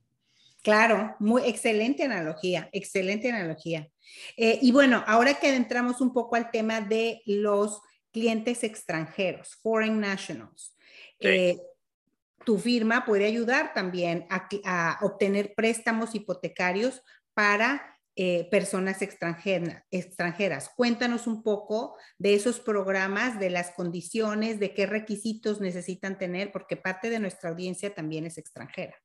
Claro, 0.63 1.17
muy 1.19 1.43
excelente 1.43 2.05
analogía, 2.05 2.69
excelente 2.73 3.31
analogía. 3.31 3.89
Eh, 4.37 4.59
y 4.61 4.73
bueno, 4.73 5.03
ahora 5.07 5.35
que 5.35 5.55
entramos 5.55 6.01
un 6.01 6.13
poco 6.13 6.37
al 6.37 6.51
tema 6.51 6.81
de 6.81 7.23
los 7.25 7.81
clientes 8.13 8.63
extranjeros, 8.63 9.57
foreign 9.63 10.01
nationals, 10.01 10.77
eh, 11.19 11.59
tu 12.45 12.59
firma 12.59 13.05
puede 13.05 13.27
ayudar 13.27 13.73
también 13.75 14.27
a, 14.31 14.99
obtener 15.03 15.55
préstamos 15.55 16.15
hipotecarios 16.15 17.03
para 17.35 17.99
eh, 18.17 18.49
personas 18.51 19.03
extranjeras. 19.03 20.71
Cuéntanos 20.77 21.27
un 21.27 21.43
poco 21.43 21.97
de 22.19 22.35
esos 22.35 22.61
programas, 22.61 23.39
de 23.39 23.51
las 23.51 23.71
condiciones, 23.71 24.59
de 24.59 24.75
qué 24.75 24.87
requisitos 24.87 25.61
necesitan 25.61 26.19
tener, 26.19 26.53
porque 26.53 26.77
parte 26.77 27.09
de 27.09 27.21
nuestra 27.21 27.51
audiencia 27.51 27.95
también 27.95 28.27
es 28.27 28.37
extranjera. 28.37 28.97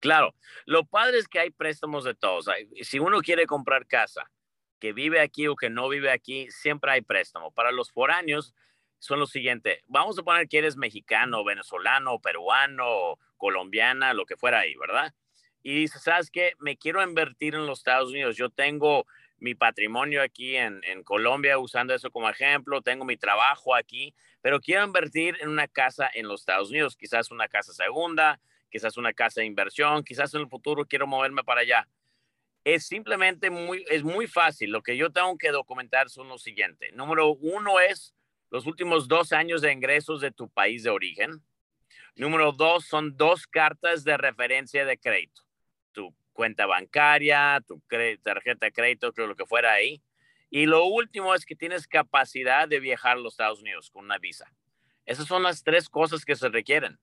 Claro, 0.00 0.34
lo 0.64 0.84
padre 0.86 1.18
es 1.18 1.28
que 1.28 1.40
hay 1.40 1.50
préstamos 1.50 2.04
de 2.04 2.14
todos. 2.14 2.46
Si 2.82 2.98
uno 2.98 3.20
quiere 3.20 3.46
comprar 3.46 3.86
casa, 3.86 4.30
que 4.78 4.92
vive 4.92 5.20
aquí 5.20 5.48
o 5.48 5.56
que 5.56 5.70
no 5.70 5.88
vive 5.88 6.10
aquí, 6.10 6.50
siempre 6.50 6.92
hay 6.92 7.02
préstamo. 7.02 7.50
Para 7.52 7.72
los 7.72 7.90
foráneos 7.90 8.54
son 8.98 9.20
lo 9.20 9.26
siguiente, 9.26 9.82
vamos 9.86 10.18
a 10.18 10.22
poner 10.22 10.48
que 10.48 10.58
eres 10.58 10.76
mexicano, 10.76 11.44
venezolano, 11.44 12.18
peruano, 12.20 13.18
colombiana, 13.36 14.12
lo 14.12 14.26
que 14.26 14.36
fuera 14.36 14.60
ahí, 14.60 14.74
¿verdad? 14.74 15.14
Y 15.62 15.74
dices, 15.74 16.02
¿sabes 16.02 16.30
qué? 16.30 16.52
Me 16.58 16.76
quiero 16.76 17.02
invertir 17.02 17.54
en 17.54 17.66
los 17.66 17.80
Estados 17.80 18.10
Unidos. 18.10 18.36
Yo 18.36 18.50
tengo 18.50 19.06
mi 19.38 19.54
patrimonio 19.54 20.22
aquí 20.22 20.56
en, 20.56 20.80
en 20.84 21.02
Colombia, 21.02 21.58
usando 21.58 21.94
eso 21.94 22.10
como 22.10 22.28
ejemplo, 22.28 22.82
tengo 22.82 23.04
mi 23.04 23.16
trabajo 23.16 23.74
aquí, 23.74 24.14
pero 24.40 24.60
quiero 24.60 24.84
invertir 24.84 25.36
en 25.40 25.48
una 25.48 25.68
casa 25.68 26.10
en 26.12 26.26
los 26.26 26.40
Estados 26.40 26.70
Unidos, 26.70 26.96
quizás 26.96 27.30
una 27.30 27.48
casa 27.48 27.72
segunda, 27.72 28.40
quizás 28.70 28.96
una 28.96 29.12
casa 29.12 29.40
de 29.40 29.46
inversión, 29.46 30.02
quizás 30.04 30.34
en 30.34 30.42
el 30.42 30.48
futuro 30.48 30.86
quiero 30.86 31.06
moverme 31.06 31.44
para 31.44 31.62
allá. 31.62 31.88
Es 32.64 32.86
simplemente 32.86 33.50
muy, 33.50 33.84
es 33.88 34.02
muy 34.02 34.26
fácil. 34.26 34.70
Lo 34.70 34.82
que 34.82 34.96
yo 34.96 35.10
tengo 35.10 35.38
que 35.38 35.50
documentar 35.50 36.10
son 36.10 36.28
lo 36.28 36.38
siguiente. 36.38 36.90
Número 36.92 37.30
uno 37.30 37.80
es 37.80 38.14
los 38.50 38.66
últimos 38.66 39.08
dos 39.08 39.32
años 39.32 39.62
de 39.62 39.72
ingresos 39.72 40.20
de 40.20 40.30
tu 40.30 40.48
país 40.48 40.82
de 40.82 40.90
origen. 40.90 41.42
Número 42.16 42.52
dos 42.52 42.86
son 42.86 43.16
dos 43.16 43.46
cartas 43.46 44.04
de 44.04 44.16
referencia 44.16 44.84
de 44.84 44.98
crédito. 44.98 45.42
Tu 45.92 46.14
cuenta 46.32 46.66
bancaria, 46.66 47.62
tu 47.66 47.82
tarjeta 48.22 48.66
de 48.66 48.72
crédito, 48.72 49.12
lo 49.16 49.36
que 49.36 49.46
fuera 49.46 49.72
ahí. 49.72 50.02
Y 50.50 50.66
lo 50.66 50.84
último 50.84 51.34
es 51.34 51.44
que 51.44 51.54
tienes 51.54 51.86
capacidad 51.86 52.66
de 52.66 52.80
viajar 52.80 53.18
a 53.18 53.20
los 53.20 53.34
Estados 53.34 53.60
Unidos 53.60 53.90
con 53.90 54.04
una 54.04 54.18
visa. 54.18 54.50
Esas 55.04 55.26
son 55.26 55.42
las 55.42 55.62
tres 55.62 55.88
cosas 55.88 56.24
que 56.24 56.36
se 56.36 56.48
requieren 56.48 56.98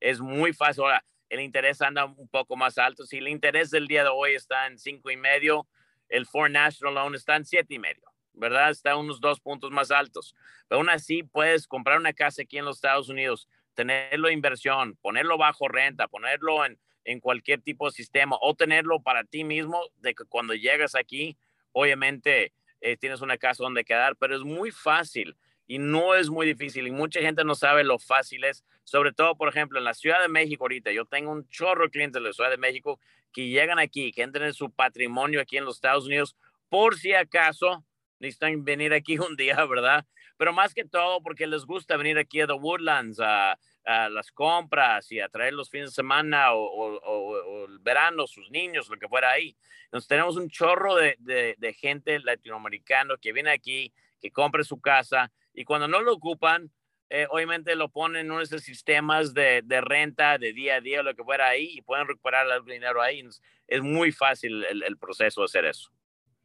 es 0.00 0.20
muy 0.20 0.52
fácil. 0.52 0.84
Ahora, 0.84 1.04
el 1.28 1.40
interés 1.40 1.80
anda 1.82 2.06
un 2.06 2.28
poco 2.28 2.56
más 2.56 2.78
alto. 2.78 3.04
Si 3.04 3.18
el 3.18 3.28
interés 3.28 3.70
del 3.70 3.86
día 3.86 4.02
de 4.02 4.10
hoy 4.10 4.34
está 4.34 4.66
en 4.66 4.78
cinco 4.78 5.10
y 5.10 5.16
medio, 5.16 5.68
el 6.08 6.26
Foreign 6.26 6.54
National 6.54 6.94
Loan 6.94 7.14
está 7.14 7.36
en 7.36 7.44
siete 7.44 7.74
y 7.74 7.78
medio, 7.78 8.09
¿verdad? 8.40 8.70
Está 8.70 8.96
unos 8.96 9.20
dos 9.20 9.38
puntos 9.38 9.70
más 9.70 9.90
altos. 9.90 10.34
Pero 10.66 10.80
aún 10.80 10.88
así 10.88 11.22
puedes 11.22 11.66
comprar 11.66 11.98
una 11.98 12.12
casa 12.12 12.42
aquí 12.42 12.58
en 12.58 12.64
los 12.64 12.78
Estados 12.78 13.08
Unidos, 13.08 13.48
tenerlo 13.74 14.28
en 14.28 14.34
inversión, 14.34 14.96
ponerlo 15.00 15.38
bajo 15.38 15.68
renta, 15.68 16.08
ponerlo 16.08 16.64
en, 16.64 16.78
en 17.04 17.20
cualquier 17.20 17.60
tipo 17.60 17.86
de 17.86 17.92
sistema 17.92 18.36
o 18.40 18.54
tenerlo 18.54 19.00
para 19.00 19.24
ti 19.24 19.44
mismo 19.44 19.80
de 19.98 20.14
que 20.14 20.24
cuando 20.24 20.54
llegas 20.54 20.94
aquí, 20.94 21.36
obviamente 21.72 22.52
eh, 22.80 22.96
tienes 22.96 23.20
una 23.20 23.38
casa 23.38 23.62
donde 23.62 23.84
quedar, 23.84 24.16
pero 24.16 24.34
es 24.34 24.42
muy 24.42 24.70
fácil 24.70 25.36
y 25.66 25.78
no 25.78 26.14
es 26.14 26.30
muy 26.30 26.46
difícil 26.46 26.86
y 26.86 26.90
mucha 26.90 27.20
gente 27.20 27.44
no 27.44 27.54
sabe 27.54 27.84
lo 27.84 27.98
fácil 27.98 28.42
es, 28.44 28.64
sobre 28.84 29.12
todo, 29.12 29.36
por 29.36 29.48
ejemplo, 29.48 29.78
en 29.78 29.84
la 29.84 29.94
Ciudad 29.94 30.20
de 30.20 30.28
México 30.28 30.64
ahorita, 30.64 30.90
yo 30.90 31.04
tengo 31.04 31.30
un 31.30 31.48
chorro 31.48 31.84
de 31.84 31.90
clientes 31.90 32.20
de 32.20 32.28
la 32.28 32.32
Ciudad 32.32 32.50
de 32.50 32.56
México 32.56 32.98
que 33.32 33.48
llegan 33.48 33.78
aquí, 33.78 34.12
que 34.12 34.22
entran 34.22 34.46
en 34.46 34.54
su 34.54 34.70
patrimonio 34.70 35.40
aquí 35.40 35.58
en 35.58 35.64
los 35.64 35.76
Estados 35.76 36.06
Unidos, 36.06 36.36
por 36.68 36.96
si 36.96 37.12
acaso 37.12 37.84
necesitan 38.20 38.64
venir 38.64 38.92
aquí 38.92 39.18
un 39.18 39.36
día, 39.36 39.64
¿verdad? 39.66 40.06
Pero 40.36 40.52
más 40.52 40.72
que 40.72 40.84
todo 40.84 41.22
porque 41.22 41.46
les 41.46 41.64
gusta 41.64 41.96
venir 41.96 42.18
aquí 42.18 42.40
a 42.40 42.46
The 42.46 42.52
Woodlands 42.52 43.18
a, 43.20 43.58
las 43.84 44.30
compras 44.30 45.10
y 45.10 45.18
a 45.18 45.28
traer 45.28 45.54
los 45.54 45.68
fines 45.68 45.90
de 45.90 45.94
semana 45.94 46.52
o, 46.52 47.66
el 47.66 47.78
verano, 47.80 48.26
sus 48.28 48.48
niños, 48.50 48.88
lo 48.88 48.96
que 48.96 49.08
fuera 49.08 49.30
ahí. 49.30 49.56
Entonces 49.86 50.06
tenemos 50.06 50.36
un 50.36 50.48
chorro 50.48 50.94
de, 50.94 51.16
de 51.18 51.72
gente 51.72 52.20
latinoamericana 52.20 53.16
que 53.20 53.32
viene 53.32 53.50
aquí, 53.50 53.92
que 54.20 54.30
compre 54.30 54.62
su 54.62 54.80
casa, 54.80 55.32
y 55.52 55.64
cuando 55.64 55.88
no 55.88 56.00
lo 56.00 56.12
ocupan, 56.12 56.70
eh, 57.08 57.26
obviamente 57.28 57.74
lo 57.74 57.88
ponen 57.88 58.26
en 58.26 58.30
uno 58.30 58.38
de 58.38 58.44
esos 58.44 58.62
sistemas 58.62 59.34
de, 59.34 59.62
de, 59.64 59.80
renta, 59.80 60.38
de 60.38 60.52
día 60.52 60.76
a 60.76 60.80
día, 60.80 61.02
lo 61.02 61.14
que 61.14 61.24
fuera 61.24 61.48
ahí, 61.48 61.72
y 61.74 61.82
pueden 61.82 62.06
recuperar 62.06 62.46
el 62.46 62.64
dinero 62.64 63.02
ahí. 63.02 63.26
Es 63.66 63.82
muy 63.82 64.12
fácil 64.12 64.64
el, 64.64 64.84
el, 64.84 64.96
proceso 64.96 65.40
de 65.40 65.46
hacer 65.46 65.64
eso. 65.64 65.90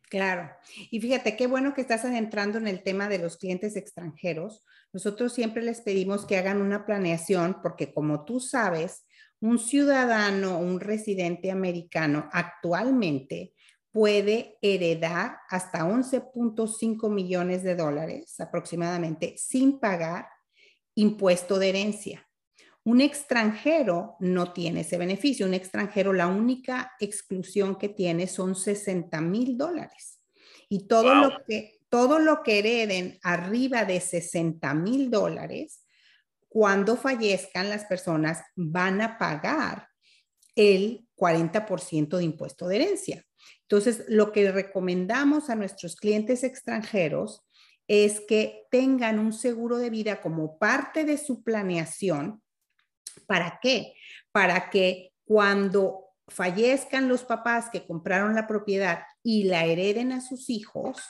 Claro. 0.10 0.52
Y 0.92 1.00
fíjate, 1.02 1.36
qué 1.36 1.48
bueno 1.48 1.74
que 1.74 1.82
estás 1.82 2.06
adentrando 2.06 2.58
en 2.58 2.68
el 2.68 2.84
tema 2.84 3.10
de 3.10 3.20
los 3.20 3.38
clientes 3.38 3.76
extranjeros. 3.76 4.64
Nosotros 4.94 5.34
siempre 5.34 5.64
les 5.64 5.82
pedimos 5.82 6.26
que 6.26 6.38
hagan 6.38 6.62
una 6.62 6.86
planeación 6.86 7.58
porque 7.62 7.94
como 7.94 8.24
tú 8.24 8.40
sabes, 8.40 9.06
un 9.40 9.60
ciudadano, 9.60 10.60
un 10.60 10.80
residente 10.80 11.52
americano 11.52 12.30
actualmente 12.32 13.54
puede 13.92 14.58
heredar 14.62 15.38
hasta 15.50 15.86
11.5 15.86 17.10
millones 17.10 17.64
de 17.64 17.76
dólares 17.76 18.40
aproximadamente 18.40 19.36
sin 19.38 19.80
pagar 19.80 20.28
impuesto 20.96 21.60
de 21.60 21.70
herencia. 21.70 22.25
Un 22.86 23.02
extranjero 23.02 24.16
no 24.20 24.54
tiene 24.54 24.82
ese 24.82 24.98
beneficio. 24.98 25.48
Un 25.48 25.56
extranjero, 25.56 26.14
la 26.14 26.28
única 26.28 26.94
exclusión 27.00 27.78
que 27.78 27.90
tiene 27.90 28.28
son 28.28 28.56
60 28.56 29.20
mil 29.22 29.58
dólares. 29.58 30.22
Y 30.70 30.88
todo, 30.88 31.16
lo 31.16 31.44
que, 31.48 31.80
todo 31.90 32.20
lo 32.20 32.44
que 32.44 32.60
hereden 32.60 33.20
arriba 33.24 33.86
de 33.86 34.00
60 34.00 34.74
mil 34.76 35.10
dólares, 35.10 35.84
cuando 36.48 36.96
fallezcan 36.96 37.70
las 37.70 37.86
personas 37.86 38.44
van 38.56 39.02
a 39.02 39.18
pagar 39.18 39.90
el 40.56 41.08
40% 41.18 42.18
de 42.18 42.24
impuesto 42.24 42.68
de 42.68 42.76
herencia. 42.78 43.26
Entonces, 43.62 44.06
lo 44.08 44.32
que 44.32 44.52
recomendamos 44.52 45.50
a 45.50 45.56
nuestros 45.56 45.96
clientes 45.96 46.44
extranjeros 46.44 47.42
es 47.88 48.22
que 48.22 48.64
tengan 48.72 49.20
un 49.20 49.34
seguro 49.34 49.78
de 49.78 49.90
vida 49.90 50.22
como 50.22 50.58
parte 50.58 51.04
de 51.04 51.18
su 51.18 51.44
planeación. 51.44 52.42
¿Para 53.28 53.60
qué? 53.62 53.94
Para 54.32 54.70
que 54.70 55.14
cuando 55.26 56.06
fallezcan 56.28 57.08
los 57.08 57.24
papás 57.24 57.70
que 57.72 57.86
compraron 57.86 58.36
la 58.36 58.48
propiedad 58.48 59.04
y 59.24 59.44
la 59.44 59.66
hereden 59.66 60.12
a 60.12 60.22
sus 60.22 60.50
hijos, 60.50 61.02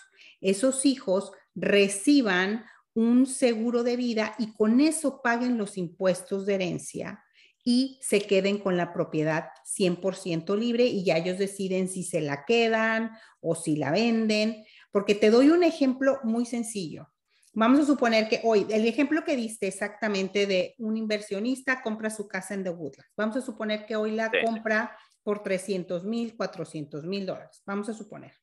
esos 0.41 0.85
hijos 0.85 1.31
reciban 1.55 2.65
un 2.93 3.25
seguro 3.25 3.83
de 3.83 3.97
vida 3.97 4.35
y 4.38 4.53
con 4.53 4.79
eso 4.79 5.21
paguen 5.21 5.57
los 5.57 5.77
impuestos 5.77 6.45
de 6.45 6.55
herencia 6.55 7.24
y 7.63 8.00
se 8.01 8.21
queden 8.21 8.59
con 8.59 8.77
la 8.77 8.93
propiedad 8.93 9.50
100% 9.65 10.57
libre 10.57 10.85
y 10.85 11.03
ya 11.03 11.17
ellos 11.17 11.39
deciden 11.39 11.89
si 11.89 12.03
se 12.03 12.21
la 12.21 12.45
quedan 12.45 13.12
o 13.41 13.55
si 13.55 13.75
la 13.75 13.91
venden. 13.91 14.63
Porque 14.91 15.15
te 15.15 15.31
doy 15.31 15.50
un 15.50 15.63
ejemplo 15.63 16.19
muy 16.24 16.45
sencillo. 16.45 17.09
Vamos 17.55 17.79
a 17.79 17.85
suponer 17.85 18.27
que 18.27 18.41
hoy, 18.43 18.67
el 18.69 18.85
ejemplo 18.85 19.24
que 19.24 19.35
diste 19.35 19.67
exactamente 19.67 20.45
de 20.45 20.75
un 20.77 20.97
inversionista 20.97 21.81
compra 21.81 22.09
su 22.09 22.27
casa 22.27 22.53
en 22.53 22.63
The 22.63 22.69
Woodlands. 22.69 23.13
Vamos 23.15 23.38
a 23.38 23.41
suponer 23.41 23.85
que 23.85 23.95
hoy 23.95 24.12
la 24.12 24.29
compra 24.43 24.95
por 25.24 25.41
300 25.41 26.03
mil, 26.03 26.35
400 26.35 27.05
mil 27.05 27.25
dólares. 27.25 27.63
Vamos 27.65 27.89
a 27.89 27.93
suponer. 27.93 28.33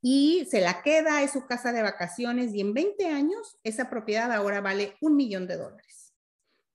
Y 0.00 0.46
se 0.50 0.60
la 0.60 0.82
queda, 0.82 1.22
es 1.22 1.32
su 1.32 1.46
casa 1.46 1.72
de 1.72 1.82
vacaciones 1.82 2.54
y 2.54 2.60
en 2.60 2.74
20 2.74 3.06
años 3.06 3.58
esa 3.62 3.90
propiedad 3.90 4.32
ahora 4.32 4.60
vale 4.60 4.96
un 5.00 5.16
millón 5.16 5.46
de 5.46 5.56
dólares 5.56 6.06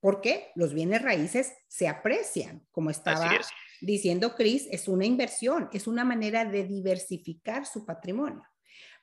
porque 0.01 0.51
los 0.55 0.73
bienes 0.73 1.01
raíces 1.01 1.53
se 1.67 1.87
aprecian, 1.87 2.67
como 2.71 2.89
estaba 2.89 3.39
diciendo 3.81 4.35
Chris, 4.35 4.67
es 4.71 4.87
una 4.87 5.05
inversión, 5.05 5.69
es 5.71 5.87
una 5.87 6.03
manera 6.03 6.43
de 6.43 6.65
diversificar 6.65 7.65
su 7.65 7.85
patrimonio. 7.85 8.43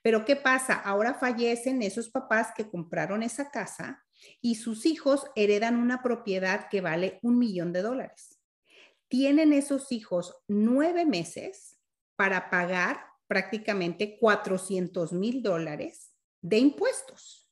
Pero 0.02 0.24
¿qué 0.24 0.36
pasa? 0.36 0.74
Ahora 0.74 1.14
fallecen 1.14 1.82
esos 1.82 2.08
papás 2.08 2.52
que 2.56 2.68
compraron 2.68 3.22
esa 3.22 3.50
casa 3.50 4.04
y 4.40 4.56
sus 4.56 4.86
hijos 4.86 5.26
heredan 5.36 5.76
una 5.76 6.02
propiedad 6.02 6.68
que 6.68 6.80
vale 6.80 7.18
un 7.22 7.38
millón 7.38 7.72
de 7.72 7.82
dólares. 7.82 8.40
Tienen 9.08 9.52
esos 9.52 9.90
hijos 9.92 10.42
nueve 10.48 11.04
meses 11.04 11.78
para 12.16 12.50
pagar 12.50 13.00
prácticamente 13.26 14.18
400 14.18 15.12
mil 15.12 15.42
dólares 15.42 16.12
de 16.40 16.58
impuestos. 16.58 17.48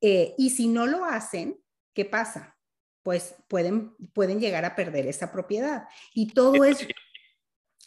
Eh, 0.00 0.34
y 0.38 0.50
si 0.50 0.68
no 0.68 0.86
lo 0.86 1.04
hacen, 1.04 1.60
¿qué 1.94 2.04
pasa? 2.04 2.58
pues 3.08 3.36
pueden, 3.48 3.96
pueden 4.12 4.38
llegar 4.38 4.66
a 4.66 4.76
perder 4.76 5.06
esa 5.06 5.32
propiedad. 5.32 5.88
Y 6.12 6.34
todo 6.34 6.62
es, 6.64 6.86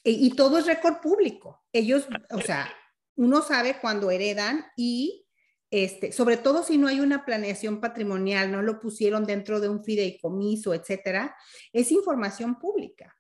y, 0.04 0.36
todo 0.36 0.58
es 0.58 0.66
récord 0.66 1.00
público. 1.00 1.64
Ellos, 1.72 2.08
o 2.32 2.42
sea, 2.42 2.74
uno 3.16 3.42
sabe 3.42 3.80
cuando 3.80 4.12
heredan 4.12 4.66
y 4.76 5.26
este, 5.72 6.12
sobre 6.12 6.36
todo 6.36 6.64
si 6.64 6.78
no 6.78 6.88
hay 6.88 7.00
una 7.00 7.24
planeación 7.26 7.80
patrimonial, 7.80 8.52
no 8.52 8.62
lo 8.62 8.82
pusieron 8.82 9.26
dentro 9.26 9.62
de 9.62 9.70
un 9.70 9.84
fideicomiso, 9.84 10.74
etcétera, 10.74 11.36
es 11.72 11.92
información 11.94 12.60
pública. 12.60 13.18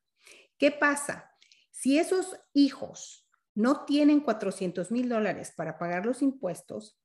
¿Qué 0.57 0.69
pasa? 0.71 1.31
Si 1.71 1.97
esos 1.97 2.37
hijos 2.53 3.29
no 3.55 3.85
tienen 3.85 4.19
400 4.19 4.91
mil 4.91 5.07
dólares 5.07 5.53
para 5.55 5.77
pagar 5.79 6.05
los 6.05 6.21
impuestos, 6.21 6.99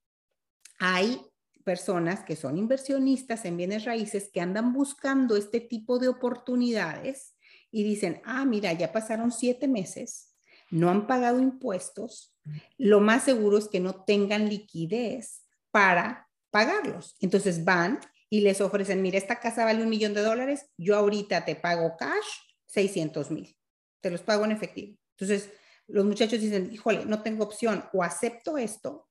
hay 0.79 1.21
personas 1.65 2.25
que 2.25 2.37
son 2.37 2.59
inversionistas 2.59 3.45
en 3.45 3.57
bienes 3.57 3.85
raíces 3.85 4.31
que 4.33 4.41
andan 4.41 4.73
buscando 4.73 5.37
este 5.37 5.61
tipo 5.61 5.99
de 5.99 6.09
oportunidades 6.09 7.37
y 7.71 7.85
dicen, 7.85 8.21
ah, 8.25 8.45
mira, 8.45 8.73
ya 8.73 8.93
pasaron 8.93 9.33
siete 9.33 9.67
meses, 9.69 10.37
no 10.71 10.91
han 10.91 11.07
pagado 11.07 11.41
impuestos, 11.41 12.36
lo 12.79 13.01
más 13.01 13.25
seguro 13.25 13.59
es 13.59 13.69
que 13.69 13.81
no 13.81 14.05
tengan 14.05 14.49
liquidez 14.49 15.43
para 15.71 16.29
pagarlos. 16.51 17.17
Entonces 17.21 17.65
van 17.65 18.01
y 18.31 18.41
les 18.41 18.61
ofrecen, 18.61 19.03
mira, 19.03 19.19
esta 19.19 19.41
casa 19.41 19.65
vale 19.65 19.83
un 19.83 19.89
millón 19.89 20.15
de 20.15 20.23
dólares, 20.23 20.67
yo 20.77 20.97
ahorita 20.97 21.45
te 21.45 21.55
pago 21.57 21.97
cash 21.99 22.27
600 22.67 23.31
mil, 23.31 23.57
te 24.01 24.11
los 24.11 24.23
pago 24.23 24.45
en 24.45 24.53
efectivo. 24.53 24.97
Entonces, 25.19 25.51
los 25.87 26.05
muchachos 26.05 26.41
dicen, 26.41 26.71
híjole, 26.73 27.05
no 27.07 27.23
tengo 27.23 27.45
opción, 27.45 27.85
o 27.93 28.03
acepto 28.03 28.59
esto 28.59 29.09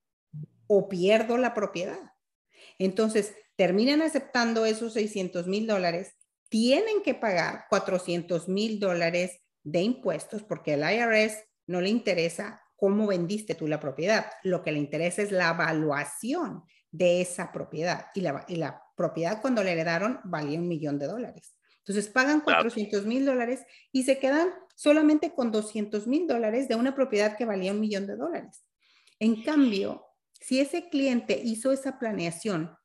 o 0.67 0.89
pierdo 0.89 1.37
la 1.37 1.53
propiedad. 1.53 2.11
Entonces, 2.77 3.33
terminan 3.55 4.01
aceptando 4.01 4.65
esos 4.65 4.93
600 4.93 5.47
mil 5.47 5.67
dólares, 5.67 6.15
tienen 6.49 7.01
que 7.01 7.13
pagar 7.13 7.65
400 7.69 8.49
mil 8.49 8.79
dólares 8.79 9.39
de 9.63 9.81
impuestos 9.81 10.43
porque 10.43 10.73
al 10.73 10.93
IRS 10.93 11.43
no 11.67 11.81
le 11.81 11.89
interesa 11.89 12.61
cómo 12.85 13.07
vendiste 13.07 13.55
tú 13.55 13.67
la 13.67 13.79
propiedad. 13.79 14.27
Lo 14.43 14.61
que 14.61 14.71
le 14.71 14.77
interesa 14.77 15.23
es 15.23 15.31
la 15.31 15.49
evaluación 15.49 16.63
de 16.91 17.19
esa 17.19 17.51
propiedad. 17.51 18.09
Y 18.13 18.21
la, 18.21 18.45
y 18.47 18.57
la 18.57 18.83
propiedad 18.95 19.41
cuando 19.41 19.63
le 19.63 19.71
heredaron 19.71 20.19
valía 20.23 20.59
un 20.59 20.67
millón 20.67 20.99
de 20.99 21.07
dólares. 21.07 21.57
Entonces 21.79 22.07
pagan 22.09 22.41
400 22.41 23.07
mil 23.07 23.25
dólares 23.25 23.65
y 23.91 24.03
se 24.03 24.19
quedan 24.19 24.49
solamente 24.75 25.33
con 25.33 25.51
200 25.51 26.05
mil 26.05 26.27
dólares 26.27 26.67
de 26.67 26.75
una 26.75 26.93
propiedad 26.93 27.35
que 27.35 27.45
valía 27.45 27.71
un 27.71 27.79
millón 27.79 28.05
de 28.05 28.17
dólares. 28.17 28.63
En 29.17 29.41
cambio, 29.41 30.05
si 30.39 30.59
ese 30.59 30.87
cliente 30.87 31.41
hizo 31.43 31.71
esa 31.71 31.97
planeación 31.97 32.77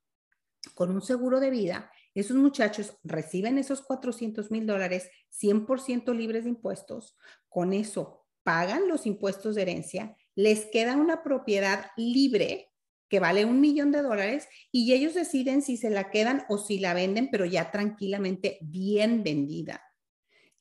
con 0.73 0.91
un 0.91 1.03
seguro 1.03 1.41
de 1.41 1.51
vida, 1.51 1.93
esos 2.15 2.39
muchachos 2.39 2.97
reciben 3.05 3.59
esos 3.59 3.83
400 3.83 4.51
mil 4.51 4.67
dólares 4.67 5.11
100% 5.43 6.17
libres 6.17 6.45
de 6.45 6.51
impuestos. 6.51 7.19
Con 7.51 7.75
eso 7.75 8.20
pagan 8.43 8.89
los 8.89 9.07
impuestos 9.07 9.55
de 9.55 9.63
herencia, 9.63 10.17
les 10.35 10.67
queda 10.67 10.97
una 10.97 11.23
propiedad 11.23 11.91
libre 11.97 12.71
que 13.11 13.21
vale 13.21 13.45
un 13.45 13.61
millón 13.61 13.91
de 13.91 14.03
dólares 14.03 14.49
y 14.71 14.93
ellos 14.95 15.15
deciden 15.15 15.63
si 15.63 15.77
se 15.77 15.91
la 15.91 16.11
quedan 16.11 16.45
o 16.49 16.59
si 16.59 16.79
la 16.79 16.95
venden, 16.95 17.29
pero 17.31 17.45
ya 17.45 17.71
tranquilamente 17.71 18.59
bien 18.63 19.25
vendida. 19.25 19.83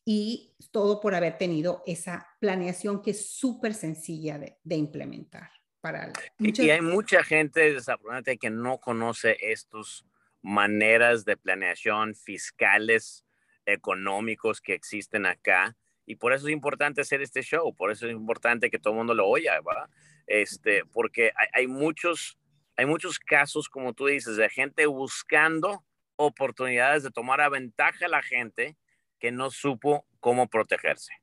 Y 0.03 0.55
todo 0.71 0.99
por 0.99 1.13
haber 1.13 1.37
tenido 1.37 1.83
esa 1.85 2.27
planeación 2.39 3.03
que 3.03 3.11
es 3.11 3.29
súper 3.29 3.75
sencilla 3.75 4.39
de, 4.39 4.75
implementar. 4.75 5.51
Para 5.79 6.11
Y 6.39 6.69
hay 6.69 6.81
mucha 6.81 7.23
gente 7.23 7.71
desafortunadamente 7.71 8.37
que 8.37 8.49
no 8.49 8.79
conoce 8.79 9.37
estos 9.39 10.05
maneras 10.41 11.25
de 11.25 11.37
planeación 11.37 12.15
fiscales, 12.15 13.25
económicos 13.65 14.59
que 14.59 14.73
existen 14.73 15.25
acá. 15.25 15.77
Y 16.09 16.15
por 16.15 16.33
eso 16.33 16.47
es 16.47 16.53
importante 16.53 17.01
hacer 17.01 17.21
este 17.21 17.43
show, 17.43 17.71
por 17.75 17.91
eso 17.91 18.07
es 18.07 18.13
importante 18.13 18.71
que 18.71 18.79
todo 18.79 18.93
el 18.93 18.97
mundo 18.97 19.13
lo 19.13 19.27
oiga, 19.27 19.61
¿verdad? 19.61 19.87
Este, 20.25 20.83
porque 20.91 21.31
hay, 21.53 21.67
muchos, 21.67 22.39
hay 22.75 22.87
muchos 22.87 23.19
casos, 23.19 23.69
como 23.69 23.93
tú 23.93 24.07
dices, 24.07 24.35
de 24.35 24.49
gente 24.49 24.87
buscando 24.87 25.85
oportunidades 26.15 27.03
de 27.03 27.11
tomar 27.11 27.41
a 27.41 27.49
ventaja 27.49 28.07
a 28.07 28.09
la 28.09 28.23
gente 28.23 28.75
que 29.19 29.31
no 29.31 29.51
supo 29.51 30.07
cómo 30.19 30.47
protegerse. 30.49 31.13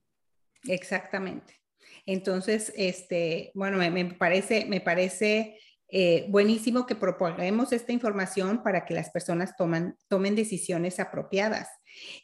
Exactamente. 0.62 1.60
Entonces, 2.06 2.72
este, 2.76 3.50
bueno, 3.54 3.78
me, 3.78 4.04
parece, 4.14 4.66
me 4.66 4.80
parece 4.80 5.58
eh, 5.88 6.26
buenísimo 6.28 6.86
que 6.86 6.94
proponemos 6.94 7.72
esta 7.72 7.90
información 7.90 8.62
para 8.62 8.84
que 8.84 8.94
las 8.94 9.10
personas 9.10 9.56
tomen 9.56 10.36
decisiones 10.36 11.00
apropiadas. 11.00 11.68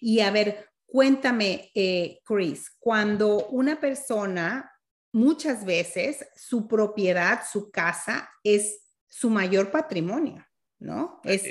Y 0.00 0.20
a 0.20 0.30
ver, 0.30 0.71
cuéntame, 0.92 1.70
eh, 1.74 2.20
Chris, 2.22 2.70
cuando 2.78 3.46
una 3.46 3.80
persona, 3.80 4.70
muchas 5.10 5.64
veces 5.64 6.26
su 6.36 6.68
propiedad, 6.68 7.40
su 7.50 7.70
casa, 7.70 8.28
es 8.44 8.82
su 9.08 9.30
mayor 9.30 9.70
patrimonio, 9.70 10.46
¿no? 10.78 11.22
Es, 11.24 11.44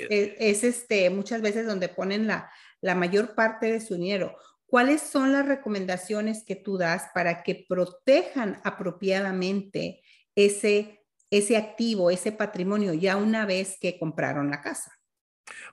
este, 0.62 1.10
muchas 1.10 1.42
veces 1.42 1.66
donde 1.66 1.88
ponen 1.88 2.28
la, 2.28 2.48
la 2.80 2.94
mayor 2.94 3.34
parte 3.34 3.72
de 3.72 3.80
su 3.80 3.94
dinero. 3.94 4.36
¿Cuáles 4.64 5.02
son 5.02 5.32
las 5.32 5.44
recomendaciones 5.44 6.44
que 6.44 6.54
tú 6.54 6.78
das 6.78 7.10
para 7.12 7.42
que 7.42 7.66
protejan 7.68 8.60
apropiadamente 8.62 10.02
ese 10.36 11.02
ese 11.32 11.56
activo, 11.56 12.10
ese 12.10 12.30
patrimonio, 12.30 12.92
ya 12.92 13.16
una 13.16 13.46
vez 13.46 13.78
que 13.80 13.98
compraron 13.98 14.50
la 14.50 14.60
casa? 14.60 14.92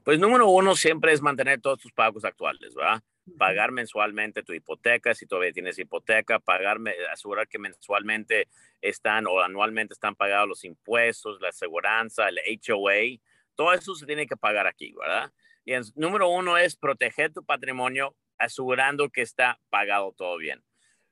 Pues 0.04 0.20
número 0.20 0.48
uno 0.48 0.76
siempre 0.76 1.13
es 1.13 1.22
mantener 1.22 1.62
todos 1.62 1.80
tus 1.80 1.92
pagos 1.92 2.26
actuales, 2.26 2.74
¿verdad? 2.76 3.02
Pagar 3.38 3.72
mensualmente 3.72 4.44
tu 4.44 4.54
hipoteca, 4.54 5.13
si 5.13 5.26
todavía 5.26 5.52
tienes 5.52 5.78
hipoteca, 5.78 6.39
pagarme, 6.39 6.94
asegurar 7.12 7.48
que 7.48 7.60
mensualmente 7.60 8.48
están 8.82 9.28
o 9.28 9.39
anualmente 9.42 9.94
están 9.94 10.15
pagados 10.15 10.48
los 10.48 10.63
impuestos, 10.63 11.39
la 11.42 11.50
aseguranza, 11.50 12.30
el 12.30 12.39
HOA, 12.68 13.20
todo 13.56 13.74
eso 13.74 13.94
se 13.94 14.06
tiene 14.06 14.26
que 14.26 14.38
pagar 14.38 14.68
aquí, 14.68 14.94
¿verdad? 14.94 15.32
Y 15.65 15.74
el 15.74 15.84
número 15.96 16.30
uno 16.30 16.58
es 16.58 16.76
proteger 16.76 17.32
tu 17.32 17.44
patrimonio 17.44 18.15
asegurando 18.38 19.10
que 19.10 19.22
está 19.22 19.60
pagado 19.70 20.13
todo 20.18 20.38
bien. 20.38 20.63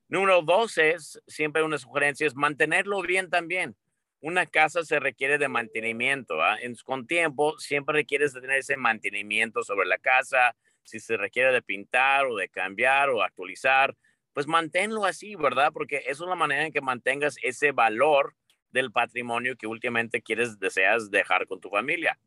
Número 0.08 0.41
dos 0.41 0.77
es, 0.77 1.21
siempre 1.27 1.62
una 1.63 1.77
sugerencia, 1.77 2.25
es 2.25 2.36
mantenerlo 2.36 3.01
bien 3.01 3.30
también 3.30 3.75
una 4.21 4.45
casa 4.45 4.84
se 4.84 4.99
requiere 4.99 5.38
de 5.38 5.47
mantenimiento. 5.47 6.38
con 6.84 7.08
tiempo 7.08 7.58
siempre 7.60 7.93
requieres 7.93 8.34
de 8.34 8.41
tener 8.41 8.60
ese 8.60 8.77
mantenimiento 8.77 9.63
sobre 9.63 9.88
la 9.88 9.97
casa. 9.97 10.56
Si 10.84 10.99
se 10.99 11.17
requiere 11.17 11.51
de 11.51 11.62
pintar 11.62 12.25
o 12.25 12.36
de 12.36 12.49
cambiar 12.49 13.10
o 13.10 13.21
actualizar, 13.21 13.95
pues 14.34 14.47
manténlo 14.47 15.06
así, 15.06 15.36
¿verdad? 15.36 15.71
Porque 15.73 16.03
eso 16.08 16.23
es 16.23 16.30
la 16.30 16.36
manera 16.36 16.65
en 16.65 16.71
que 16.71 16.82
mantengas 16.82 17.38
ese 17.41 17.71
valor 17.71 18.36
del 18.71 18.91
patrimonio 18.91 19.56
que 19.58 19.67
últimamente 19.67 20.21
quieres, 20.21 20.60
deseas 20.60 21.10
dejar 21.10 21.47
con 21.47 21.60
tu 21.60 21.69
familia. 21.69 22.17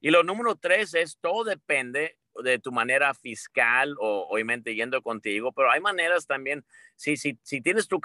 Y 0.00 0.10
lo 0.10 0.24
número 0.24 0.56
tres 0.56 0.94
es, 0.94 1.18
todo 1.20 1.44
depende 1.44 2.16
de 2.42 2.58
tu 2.58 2.72
manera 2.72 3.14
fiscal 3.14 3.94
o 4.00 4.26
obviamente 4.28 4.74
yendo 4.74 5.00
contigo, 5.02 5.52
pero 5.52 5.70
hay 5.70 5.80
maneras 5.80 6.26
también, 6.26 6.64
si, 6.96 7.16
si, 7.16 7.38
si 7.42 7.60
tienes 7.60 7.88
tu, 7.88 8.00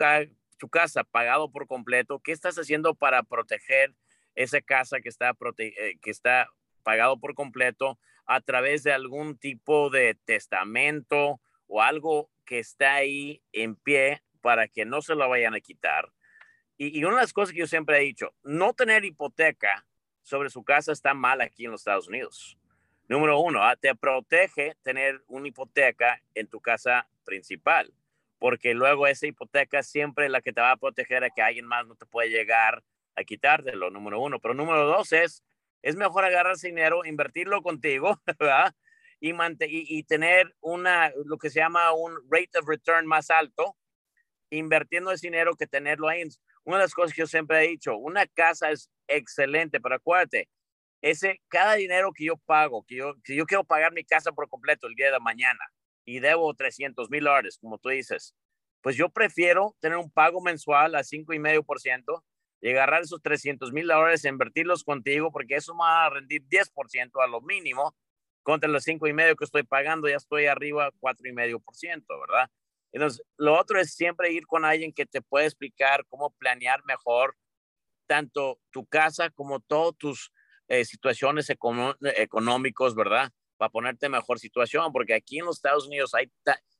tu 0.58 0.70
casa 0.70 1.04
pagado 1.04 1.52
por 1.52 1.68
completo, 1.68 2.20
¿qué 2.20 2.32
estás 2.32 2.58
haciendo 2.58 2.96
para 2.96 3.24
proteger 3.24 3.94
esa 4.36 4.62
casa 4.62 5.00
que 5.00 5.10
está, 5.10 5.36
eh, 5.58 5.98
que 6.02 6.12
está 6.12 6.50
pagado 6.84 7.20
por 7.20 7.34
completo 7.34 8.00
a 8.26 8.42
través 8.42 8.84
de 8.84 8.92
algún 8.92 9.38
tipo 9.38 9.90
de 9.90 10.16
testamento 10.26 11.40
o 11.68 11.82
algo 11.82 12.30
que 12.46 12.60
está 12.60 12.96
ahí 12.96 13.42
en 13.52 13.76
pie 13.76 14.22
para 14.42 14.68
que 14.68 14.86
no 14.86 15.02
se 15.02 15.16
lo 15.16 15.28
vayan 15.30 15.56
a 15.56 15.60
quitar? 15.60 16.12
Y, 16.78 17.04
una 17.04 17.16
de 17.16 17.22
las 17.24 17.34
cosas 17.34 17.54
que 17.54 17.60
yo 17.60 17.68
siempre 17.68 17.98
he 17.98 18.02
dicho, 18.02 18.34
no 18.44 18.74
tener 18.74 19.04
hipoteca 19.04 19.88
sobre 20.22 20.50
su 20.50 20.64
casa 20.64 20.92
está 20.92 21.14
mal 21.14 21.42
aquí 21.42 21.66
en 21.66 21.72
los 21.72 21.82
Estados 21.82 22.08
Unidos. 22.08 22.58
Número 23.08 23.40
uno, 23.40 23.64
ah, 23.64 23.76
te 23.76 23.96
protege 23.96 24.76
tener 24.84 25.24
una 25.28 25.48
hipoteca 25.48 26.22
en 26.36 26.48
tu 26.48 26.60
casa 26.60 27.08
principal 27.24 27.92
porque 28.40 28.74
luego 28.74 29.08
esa 29.08 29.28
hipoteca 29.28 29.84
siempre 29.84 30.26
es 30.26 30.32
la 30.32 30.42
que 30.42 30.54
te 30.54 30.62
va 30.62 30.72
a 30.72 30.78
proteger 30.78 31.24
a 31.24 31.30
que 31.30 31.42
alguien 31.42 31.66
más 31.66 31.88
no 31.88 31.96
te 31.96 32.06
puede 32.06 32.30
llegar 32.30 32.84
a 33.16 33.24
quitártelo, 33.24 33.90
número 33.90 34.22
uno. 34.22 34.40
Pero 34.40 34.54
número 34.54 34.86
dos 34.86 35.12
es, 35.12 35.44
es 35.82 35.96
mejor 35.96 36.24
agarrar 36.24 36.54
ese 36.54 36.68
dinero, 36.68 37.06
invertirlo 37.06 37.62
contigo, 37.62 38.22
¿verdad? 38.40 38.74
Y, 39.20 39.34
y, 39.60 40.04
tener 40.04 40.56
una, 40.62 41.12
lo 41.26 41.38
que 41.40 41.50
se 41.50 41.60
llama 41.60 41.92
un 41.94 42.16
rate 42.30 42.60
of 42.60 42.68
return 42.68 43.08
más 43.08 43.32
alto, 43.32 43.76
invirtiendo 44.52 45.12
ese 45.12 45.28
dinero 45.28 45.56
que 45.56 45.66
tenerlo 45.66 46.08
ahí. 46.08 46.24
Una 46.64 46.78
de 46.78 46.84
las 46.84 46.94
cosas 46.94 47.14
que 47.14 47.22
yo 47.22 47.28
siempre 47.28 47.66
he 47.66 47.70
dicho, 47.70 47.98
una 47.98 48.28
casa 48.28 48.70
es 48.70 48.92
excelente, 49.08 49.80
pero 49.80 49.96
acuérdate, 49.96 50.50
ese, 51.02 51.42
cada 51.48 51.76
dinero 51.76 52.12
que 52.14 52.26
yo 52.26 52.38
pago, 52.38 52.84
que 52.88 52.96
yo, 52.96 53.16
que 53.24 53.36
yo 53.36 53.46
quiero 53.46 53.64
pagar 53.64 53.92
mi 53.92 54.04
casa 54.04 54.32
por 54.32 54.50
completo 54.50 54.88
el 54.88 54.96
día 54.96 55.12
de 55.12 55.20
mañana, 55.20 55.66
y 56.08 56.22
debo 56.22 56.54
300 56.54 57.10
mil 57.10 57.26
dólares, 57.26 57.58
como 57.60 57.78
tú 57.78 57.90
dices, 57.90 58.34
pues 58.82 58.96
yo 58.96 59.10
prefiero 59.10 59.76
tener 59.82 59.98
un 59.98 60.10
pago 60.10 60.42
mensual 60.42 60.96
a 60.96 61.04
5,5% 61.04 62.24
y 62.62 62.70
agarrar 62.70 63.02
esos 63.02 63.22
300 63.22 63.74
mil 63.74 63.88
dólares 63.88 64.24
e 64.24 64.30
invertirlos 64.30 64.84
contigo, 64.86 65.32
porque 65.32 65.56
eso 65.56 65.74
me 65.76 65.82
va 65.82 66.06
a 66.06 66.10
rendir 66.10 66.44
10% 66.48 67.22
a 67.22 67.28
lo 67.28 67.42
mínimo 67.42 67.96
contra 68.42 68.70
los 68.70 68.86
cinco 68.86 69.08
y 69.08 69.14
medio 69.14 69.36
que 69.36 69.44
estoy 69.44 69.64
pagando, 69.64 70.08
ya 70.08 70.16
estoy 70.16 70.46
arriba 70.46 70.90
cuatro 71.02 71.28
y 71.28 71.34
medio 71.34 71.60
por 71.60 71.76
ciento, 71.76 72.18
¿verdad? 72.18 72.50
Entonces, 72.94 73.22
lo 73.36 73.60
otro 73.60 73.78
es 73.78 73.94
siempre 73.94 74.32
ir 74.32 74.48
con 74.48 74.64
alguien 74.64 74.94
que 74.94 75.06
te 75.06 75.22
pueda 75.22 75.46
explicar 75.46 76.06
cómo 76.08 76.30
planear 76.40 76.82
mejor 76.86 77.36
tanto 78.08 78.58
tu 78.72 78.86
casa 78.86 79.30
como 79.32 79.60
todas 79.60 79.98
tus 79.98 80.32
eh, 80.70 80.86
situaciones 80.86 81.50
económicas, 81.50 82.96
¿verdad? 82.96 83.34
Para 83.58 83.70
ponerte 83.70 84.06
en 84.06 84.14
mejor 84.14 84.40
situación, 84.40 84.92
porque 84.92 85.14
aquí 85.14 85.40
en 85.40 85.46
los 85.46 85.58
Estados 85.58 85.88
Unidos 85.88 86.14
hay 86.14 86.32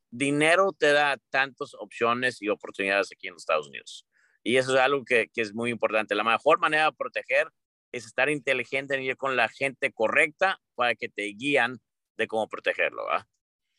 dinero 0.10 0.74
te 0.78 0.94
da 0.94 1.18
tantas 1.30 1.74
opciones 1.74 2.42
y 2.42 2.50
oportunidades 2.50 3.10
aquí 3.12 3.28
en 3.28 3.34
los 3.34 3.42
Estados 3.42 3.68
Unidos. 3.68 4.08
Y 4.44 4.58
eso 4.58 4.76
es 4.76 4.80
algo 4.80 5.04
que, 5.04 5.28
que 5.34 5.42
es 5.42 5.54
muy 5.54 5.72
importante. 5.72 6.16
La 6.16 6.24
mejor 6.24 6.60
manera 6.60 6.86
de 6.86 6.94
proteger 6.94 7.50
es 7.92 8.06
estar 8.06 8.30
inteligente 8.30 9.02
y 9.02 9.10
ir 9.10 9.18
con 9.18 9.36
la 9.36 9.50
gente 9.50 9.92
correcta 9.92 10.62
para 10.76 10.96
que 10.96 11.10
te 11.10 11.24
guían 11.24 11.80
de 12.18 12.28
cómo 12.28 12.48
protegerlo, 12.48 13.06
¿va? 13.06 13.28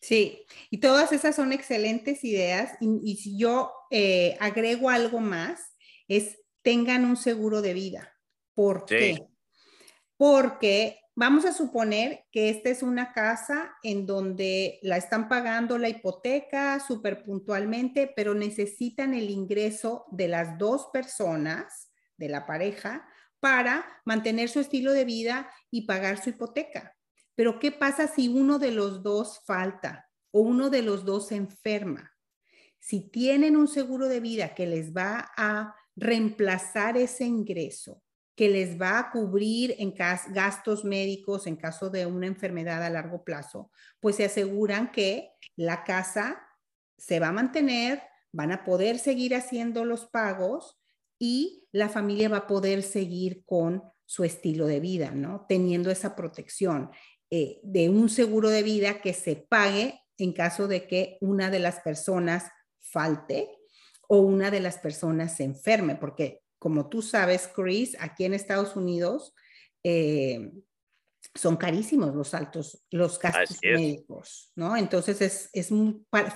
Sí, 0.00 0.46
y 0.70 0.78
todas 0.78 1.12
esas 1.12 1.34
son 1.34 1.52
excelentes 1.52 2.22
ideas. 2.24 2.76
Y, 2.80 3.16
si 3.16 3.38
yo 3.38 3.72
eh, 3.90 4.36
agrego 4.38 4.90
algo 4.90 5.20
más, 5.20 5.76
es 6.06 6.40
tengan 6.62 7.04
un 7.04 7.16
seguro 7.16 7.62
de 7.62 7.74
vida. 7.74 8.14
¿Por 8.54 8.84
qué? 8.84 9.26
Porque 10.18 11.00
vamos 11.14 11.46
a 11.46 11.52
suponer 11.52 12.24
que 12.32 12.50
esta 12.50 12.70
es 12.70 12.82
una 12.82 13.12
casa 13.12 13.74
en 13.82 14.04
donde 14.04 14.80
la 14.82 14.96
están 14.96 15.28
pagando 15.28 15.78
la 15.78 15.88
hipoteca 15.88 16.80
súper 16.80 17.22
puntualmente, 17.22 18.12
pero 18.14 18.34
necesitan 18.34 19.14
el 19.14 19.30
ingreso 19.30 20.06
de 20.10 20.28
las 20.28 20.58
dos 20.58 20.88
personas, 20.92 21.90
de 22.16 22.28
la 22.28 22.46
pareja, 22.46 23.08
para 23.38 23.86
mantener 24.04 24.48
su 24.48 24.58
estilo 24.58 24.92
de 24.92 25.04
vida 25.04 25.48
y 25.70 25.86
pagar 25.86 26.20
su 26.20 26.30
hipoteca. 26.30 26.96
Pero 27.36 27.60
¿qué 27.60 27.70
pasa 27.70 28.08
si 28.08 28.26
uno 28.26 28.58
de 28.58 28.72
los 28.72 29.04
dos 29.04 29.40
falta 29.46 30.10
o 30.32 30.40
uno 30.40 30.68
de 30.68 30.82
los 30.82 31.04
dos 31.04 31.28
se 31.28 31.36
enferma? 31.36 32.12
Si 32.80 33.08
tienen 33.08 33.56
un 33.56 33.68
seguro 33.68 34.08
de 34.08 34.18
vida 34.18 34.54
que 34.54 34.66
les 34.66 34.92
va 34.92 35.30
a 35.36 35.76
reemplazar 35.94 36.96
ese 36.96 37.24
ingreso, 37.24 38.02
que 38.38 38.48
les 38.48 38.80
va 38.80 39.00
a 39.00 39.10
cubrir 39.10 39.74
en 39.80 39.92
gastos 39.92 40.84
médicos 40.84 41.48
en 41.48 41.56
caso 41.56 41.90
de 41.90 42.06
una 42.06 42.28
enfermedad 42.28 42.84
a 42.84 42.88
largo 42.88 43.24
plazo, 43.24 43.72
pues 43.98 44.14
se 44.14 44.26
aseguran 44.26 44.92
que 44.92 45.32
la 45.56 45.82
casa 45.82 46.40
se 46.96 47.18
va 47.18 47.28
a 47.28 47.32
mantener, 47.32 48.00
van 48.30 48.52
a 48.52 48.62
poder 48.62 49.00
seguir 49.00 49.34
haciendo 49.34 49.84
los 49.84 50.06
pagos 50.06 50.78
y 51.18 51.66
la 51.72 51.88
familia 51.88 52.28
va 52.28 52.36
a 52.36 52.46
poder 52.46 52.84
seguir 52.84 53.42
con 53.44 53.82
su 54.04 54.22
estilo 54.22 54.66
de 54.66 54.78
vida, 54.78 55.10
¿no? 55.10 55.44
Teniendo 55.48 55.90
esa 55.90 56.14
protección 56.14 56.92
eh, 57.30 57.58
de 57.64 57.88
un 57.88 58.08
seguro 58.08 58.50
de 58.50 58.62
vida 58.62 59.00
que 59.00 59.14
se 59.14 59.34
pague 59.34 60.00
en 60.16 60.32
caso 60.32 60.68
de 60.68 60.86
que 60.86 61.18
una 61.20 61.50
de 61.50 61.58
las 61.58 61.80
personas 61.80 62.52
falte 62.78 63.50
o 64.08 64.20
una 64.20 64.52
de 64.52 64.60
las 64.60 64.78
personas 64.78 65.36
se 65.36 65.42
enferme, 65.42 65.96
porque 65.96 66.44
como 66.58 66.88
tú 66.88 67.02
sabes, 67.02 67.48
Chris, 67.54 67.96
aquí 68.00 68.24
en 68.24 68.34
Estados 68.34 68.76
Unidos 68.76 69.34
eh, 69.82 70.52
son 71.34 71.56
carísimos 71.56 72.14
los 72.14 72.34
altos, 72.34 72.84
los 72.90 73.18
gastos 73.18 73.58
médicos, 73.62 74.52
¿no? 74.56 74.76
Entonces 74.76 75.20
es, 75.20 75.50
es 75.52 75.70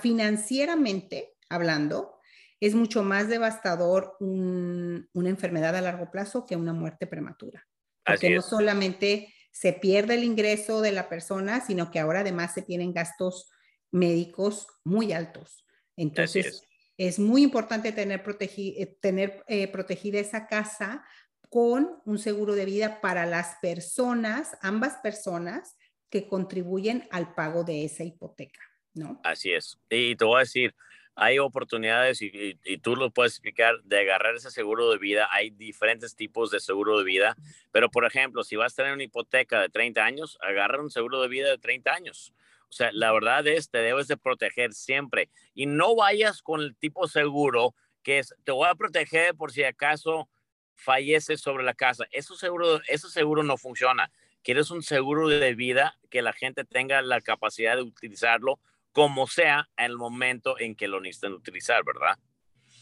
financieramente 0.01 1.35
hablando, 1.49 2.19
es 2.59 2.75
mucho 2.75 3.03
más 3.03 3.27
devastador 3.27 4.15
una 4.19 5.29
enfermedad 5.29 5.75
a 5.75 5.81
largo 5.81 6.09
plazo 6.09 6.45
que 6.45 6.55
una 6.55 6.73
muerte 6.73 7.07
prematura. 7.07 7.67
Porque 8.05 8.29
no 8.29 8.41
solamente 8.41 9.33
se 9.51 9.73
pierde 9.73 10.15
el 10.15 10.23
ingreso 10.23 10.81
de 10.81 10.91
la 10.91 11.09
persona, 11.09 11.61
sino 11.65 11.91
que 11.91 11.99
ahora 11.99 12.21
además 12.21 12.53
se 12.53 12.61
tienen 12.61 12.93
gastos 12.93 13.49
médicos 13.91 14.67
muy 14.83 15.13
altos. 15.13 15.65
Entonces, 15.95 16.63
es. 16.97 17.19
muy 17.19 17.43
importante 17.43 17.91
tener, 17.91 18.21
eh, 18.21 19.41
eh, 19.47 19.67
protegida 19.67 20.19
esa 20.19 20.47
casa 20.47 21.05
con 21.49 22.01
un 22.05 22.17
seguro 22.17 22.55
de 22.55 22.65
vida 22.65 22.99
para 23.01 23.25
las 23.25 23.57
personas, 23.61 24.57
ambas 24.61 24.97
personas 25.03 25.77
que 26.09 26.27
contribuyen 26.27 27.07
al 27.11 27.33
pago 27.35 27.63
de 27.63 27.85
esa 27.85 28.03
hipoteca, 28.03 28.61
¿no? 28.93 29.19
Así 29.23 29.51
es. 29.51 29.79
Y 29.89 30.15
te 30.15 30.25
voy 30.25 30.37
a 30.37 30.39
decir, 30.39 30.75
hay 31.15 31.39
oportunidades 31.39 32.21
y, 32.21 32.57
tú 32.81 32.95
lo 32.95 33.11
puedes 33.11 33.33
explicar 33.33 33.75
de 33.83 33.99
agarrar 33.99 34.35
ese 34.35 34.49
seguro 34.49 34.89
de 34.91 34.97
vida. 34.97 35.29
Hay 35.31 35.51
diferentes 35.51 36.15
tipos 36.15 36.49
de 36.49 36.59
seguro 36.59 36.97
de 36.97 37.03
vida, 37.03 37.37
pero 37.71 37.89
por 37.91 38.05
ejemplo, 38.05 38.43
si 38.43 38.55
vas 38.55 38.73
a 38.73 38.77
tener 38.77 38.93
una 38.93 39.03
hipoteca 39.03 39.61
de 39.61 39.69
30 39.69 40.03
años, 40.03 40.37
agarra 40.41 40.81
un 40.81 40.89
seguro 40.89 41.21
de 41.21 41.27
vida 41.27 41.49
de 41.49 41.57
30 41.57 41.93
años. 41.93 42.33
O 42.73 42.75
sea, 42.75 42.89
la 42.91 43.11
verdad 43.11 43.45
es, 43.45 43.69
te 43.69 43.77
debes 43.77 44.07
de 44.07 44.17
proteger 44.17 44.73
siempre 44.73 45.29
y 45.53 45.67
no 45.67 45.95
vayas 45.95 46.41
con 46.41 46.59
el 46.59 46.75
tipo 46.75 47.07
seguro 47.07 47.75
que 48.01 48.17
es, 48.17 48.33
te 48.43 48.51
voy 48.51 48.67
a 48.67 48.73
proteger 48.73 49.35
por 49.35 49.51
si 49.51 49.63
acaso 49.63 50.27
falleces 50.73 51.39
sobre 51.39 51.63
la 51.63 51.75
casa. 51.75 52.05
Eso 52.11 52.35
seguro, 52.35 52.81
eso 52.87 53.09
seguro 53.09 53.43
no 53.43 53.57
funciona. 53.57 54.11
Quieres 54.41 54.71
un 54.71 54.81
seguro 54.81 55.27
de 55.29 55.53
vida 55.53 55.99
que 56.09 56.23
la 56.23 56.33
gente 56.33 56.65
tenga 56.65 57.03
la 57.03 57.21
capacidad 57.21 57.75
de 57.75 57.83
utilizarlo 57.83 58.59
como 58.91 59.27
sea 59.27 59.69
en 59.77 59.85
el 59.85 59.97
momento 59.97 60.59
en 60.59 60.75
que 60.75 60.87
lo 60.87 60.99
necesiten 60.99 61.33
utilizar, 61.33 61.83
¿verdad? 61.85 62.17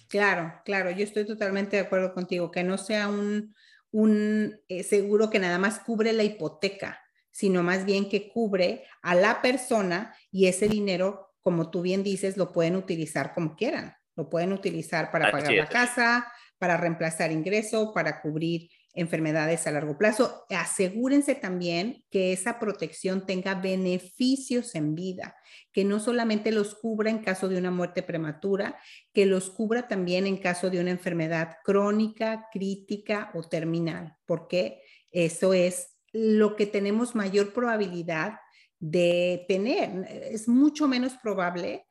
Claro, 0.07 0.53
claro, 0.63 0.89
yo 0.91 1.03
estoy 1.03 1.25
totalmente 1.25 1.75
de 1.75 1.83
acuerdo 1.83 2.13
contigo, 2.13 2.49
que 2.49 2.63
no 2.63 2.77
sea 2.77 3.09
un, 3.09 3.53
un 3.91 4.57
eh, 4.69 4.83
seguro 4.83 5.29
que 5.29 5.39
nada 5.39 5.59
más 5.59 5.79
cubre 5.79 6.13
la 6.13 6.23
hipoteca, 6.23 7.01
sino 7.31 7.63
más 7.63 7.85
bien 7.85 8.09
que 8.09 8.29
cubre 8.29 8.85
a 9.01 9.15
la 9.15 9.41
persona 9.41 10.15
y 10.31 10.47
ese 10.47 10.67
dinero, 10.67 11.33
como 11.41 11.71
tú 11.71 11.81
bien 11.81 12.03
dices, 12.03 12.37
lo 12.37 12.51
pueden 12.51 12.75
utilizar 12.75 13.33
como 13.33 13.55
quieran. 13.55 13.95
Lo 14.15 14.29
pueden 14.29 14.53
utilizar 14.53 15.11
para 15.11 15.31
pagar 15.31 15.53
la 15.53 15.67
casa, 15.67 16.31
para 16.57 16.77
reemplazar 16.77 17.31
ingreso, 17.31 17.93
para 17.93 18.21
cubrir 18.21 18.69
enfermedades 18.93 19.65
a 19.67 19.71
largo 19.71 19.97
plazo. 19.97 20.45
Asegúrense 20.49 21.35
también 21.35 22.03
que 22.11 22.33
esa 22.33 22.59
protección 22.59 23.25
tenga 23.25 23.55
beneficios 23.55 24.75
en 24.75 24.95
vida, 24.95 25.35
que 25.71 25.85
no 25.85 25.99
solamente 25.99 26.51
los 26.51 26.75
cubra 26.75 27.09
en 27.09 27.19
caso 27.19 27.47
de 27.47 27.57
una 27.57 27.71
muerte 27.71 28.03
prematura, 28.03 28.77
que 29.13 29.25
los 29.25 29.49
cubra 29.49 29.87
también 29.87 30.27
en 30.27 30.37
caso 30.37 30.69
de 30.69 30.81
una 30.81 30.91
enfermedad 30.91 31.55
crónica, 31.63 32.47
crítica 32.51 33.31
o 33.33 33.43
terminal, 33.43 34.17
porque 34.25 34.81
eso 35.09 35.53
es 35.53 35.95
lo 36.13 36.55
que 36.55 36.65
tenemos 36.65 37.15
mayor 37.15 37.53
probabilidad 37.53 38.39
de 38.79 39.45
tener. 39.47 40.07
Es 40.09 40.47
mucho 40.47 40.87
menos 40.87 41.13
probable 41.21 41.85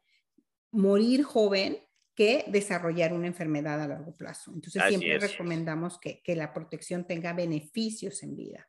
morir 0.73 1.23
joven 1.23 1.79
que 2.15 2.45
desarrollar 2.49 3.13
una 3.13 3.29
enfermedad 3.29 3.81
a 3.81 3.89
largo 3.89 4.15
plazo. 4.15 4.53
Entonces, 4.53 4.83
siempre 4.89 5.19
recomendamos 5.19 5.99
que, 5.99 6.23
la 6.35 6.53
protección 6.53 7.07
tenga 7.07 7.33
beneficios 7.33 8.23
en 8.23 8.37
vida. 8.37 8.69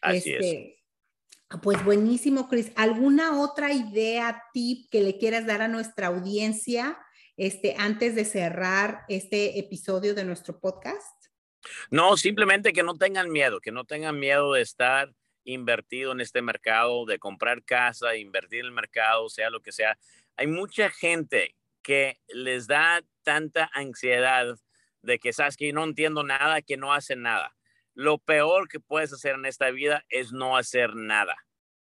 Así 0.00 0.30
es. 0.30 0.44
Este, 0.44 0.84
pues 1.62 1.84
buenísimo, 1.84 2.48
Chris. 2.48 2.70
¿Alguna 2.76 3.40
otra 3.40 3.72
idea, 3.72 4.42
tip 4.52 4.90
que 4.90 5.00
le 5.00 5.18
quieras 5.18 5.46
dar 5.46 5.62
a 5.62 5.68
nuestra 5.68 6.08
audiencia 6.08 6.98
este, 7.36 7.74
antes 7.78 8.14
de 8.14 8.24
cerrar 8.24 9.04
este 9.08 9.58
episodio 9.58 10.14
de 10.14 10.24
nuestro 10.24 10.60
podcast? 10.60 11.15
No, 11.90 12.16
simplemente 12.16 12.72
que 12.72 12.82
no 12.82 12.96
tengan 12.96 13.30
miedo, 13.30 13.60
que 13.60 13.72
no 13.72 13.84
tengan 13.84 14.18
miedo 14.18 14.52
de 14.52 14.62
estar 14.62 15.12
invertido 15.44 16.12
en 16.12 16.20
este 16.20 16.42
mercado, 16.42 17.06
de 17.06 17.18
comprar 17.18 17.64
casa, 17.64 18.16
invertir 18.16 18.60
en 18.60 18.66
el 18.66 18.72
mercado, 18.72 19.28
sea 19.28 19.50
lo 19.50 19.60
que 19.60 19.72
sea. 19.72 19.98
Hay 20.36 20.46
mucha 20.46 20.90
gente 20.90 21.56
que 21.82 22.18
les 22.28 22.66
da 22.66 23.02
tanta 23.22 23.70
ansiedad 23.72 24.58
de 25.02 25.18
que 25.18 25.32
sabes 25.32 25.56
que 25.56 25.72
no 25.72 25.84
entiendo 25.84 26.24
nada, 26.24 26.62
que 26.62 26.76
no 26.76 26.92
hacen 26.92 27.22
nada. 27.22 27.56
Lo 27.94 28.18
peor 28.18 28.68
que 28.68 28.80
puedes 28.80 29.12
hacer 29.12 29.36
en 29.36 29.46
esta 29.46 29.70
vida 29.70 30.04
es 30.08 30.32
no 30.32 30.56
hacer 30.56 30.96
nada, 30.96 31.36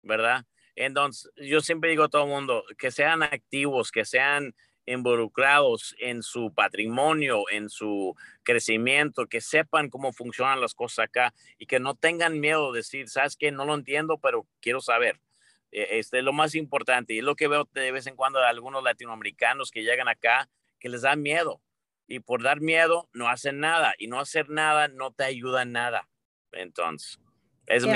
¿verdad? 0.02 0.46
Entonces, 0.74 1.30
yo 1.36 1.60
siempre 1.60 1.90
digo 1.90 2.04
a 2.04 2.08
todo 2.08 2.24
el 2.24 2.30
mundo 2.30 2.64
que 2.78 2.90
sean 2.90 3.22
activos, 3.22 3.92
que 3.92 4.04
sean 4.04 4.54
involucrados 4.92 5.94
en 5.98 6.22
su 6.22 6.52
patrimonio, 6.52 7.44
en 7.50 7.70
su 7.70 8.14
crecimiento, 8.42 9.26
que 9.26 9.40
sepan 9.40 9.88
cómo 9.90 10.12
funcionan 10.12 10.60
las 10.60 10.74
cosas 10.74 11.04
acá 11.04 11.34
y 11.58 11.66
que 11.66 11.80
no 11.80 11.94
tengan 11.94 12.40
miedo 12.40 12.72
de 12.72 12.78
decir, 12.78 13.08
sabes 13.08 13.36
que 13.36 13.52
no 13.52 13.64
lo 13.64 13.74
entiendo, 13.74 14.18
pero 14.18 14.46
quiero 14.60 14.80
saber. 14.80 15.20
E, 15.72 15.98
este 15.98 16.18
es 16.18 16.24
lo 16.24 16.32
más 16.32 16.54
importante 16.54 17.14
y 17.14 17.18
es 17.18 17.24
lo 17.24 17.36
que 17.36 17.48
veo 17.48 17.68
de 17.72 17.92
vez 17.92 18.06
en 18.06 18.16
cuando 18.16 18.40
de 18.40 18.46
algunos 18.46 18.82
latinoamericanos 18.82 19.70
que 19.70 19.82
llegan 19.82 20.08
acá 20.08 20.48
que 20.78 20.88
les 20.88 21.02
da 21.02 21.14
miedo 21.14 21.60
y 22.06 22.20
por 22.20 22.42
dar 22.42 22.60
miedo 22.60 23.08
no 23.12 23.28
hacen 23.28 23.60
nada 23.60 23.94
y 23.98 24.08
no 24.08 24.18
hacer 24.18 24.50
nada 24.50 24.88
no 24.88 25.12
te 25.12 25.24
ayuda 25.24 25.62
en 25.62 25.72
nada. 25.72 26.08
Entonces, 26.52 27.20
es 27.66 27.86
mi. 27.86 27.94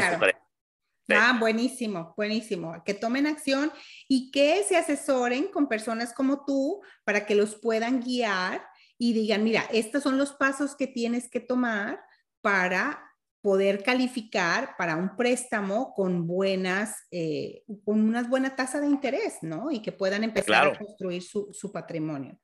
Ah, 1.09 1.37
buenísimo, 1.38 2.14
buenísimo. 2.17 2.83
Que 2.85 2.95
tomen 2.95 3.27
acción 3.27 3.71
y 4.09 4.31
que 4.31 4.62
se 4.64 4.77
asesoren 4.77 5.49
con 5.49 5.69
personas 5.69 6.12
como 6.12 6.45
tú 6.45 6.81
para 7.05 7.27
que 7.27 7.35
los 7.35 7.57
puedan 7.57 8.01
guiar 8.01 8.64
y 8.97 9.12
digan, 9.12 9.45
mira, 9.45 9.64
estos 9.73 10.03
son 10.03 10.19
los 10.19 10.33
pasos 10.33 10.77
que 10.77 10.87
tienes 10.87 11.29
que 11.29 11.40
tomar 11.40 12.01
para 12.40 13.01
poder 13.43 13.83
calificar 13.83 14.75
para 14.79 14.97
un 14.97 15.17
préstamo 15.17 15.93
con 15.93 16.27
buenas, 16.27 16.97
eh, 17.11 17.62
con 17.85 18.01
una 18.01 18.23
buena 18.23 18.57
tasa 18.57 18.81
de 18.81 18.87
interés, 18.87 19.35
¿no? 19.43 19.71
Y 19.71 19.83
que 19.83 19.93
puedan 19.93 20.25
empezar 20.25 20.69
a 20.69 20.79
construir 20.79 21.23
su, 21.23 21.51
su 21.53 21.71
patrimonio. 21.71 22.38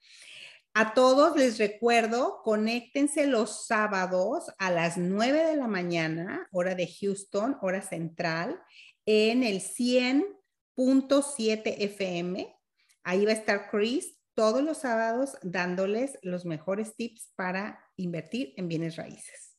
A 0.73 0.95
todos 0.95 1.37
les 1.37 1.59
recuerdo, 1.59 2.43
conéctense 2.45 3.27
los 3.27 3.67
sábados 3.67 4.53
a 4.59 4.71
las 4.71 4.97
9 4.97 5.45
de 5.45 5.57
la 5.57 5.67
mañana, 5.67 6.47
hora 6.53 6.77
de 6.77 6.87
Houston, 6.87 7.59
hora 7.61 7.83
central, 7.83 8.63
en 9.05 9.43
el 9.43 9.61
100.7 9.61 11.75
FM. 11.77 12.57
Ahí 13.03 13.25
va 13.25 13.33
a 13.33 13.35
estar 13.35 13.69
Chris 13.69 14.17
todos 14.35 14.63
los 14.63 14.79
sábados 14.79 15.37
dándoles 15.43 16.21
los 16.23 16.45
mejores 16.45 16.95
tips 16.95 17.33
para 17.35 17.85
invertir 17.97 18.55
en 18.57 18.69
bienes 18.69 18.95
raíces. 18.95 19.57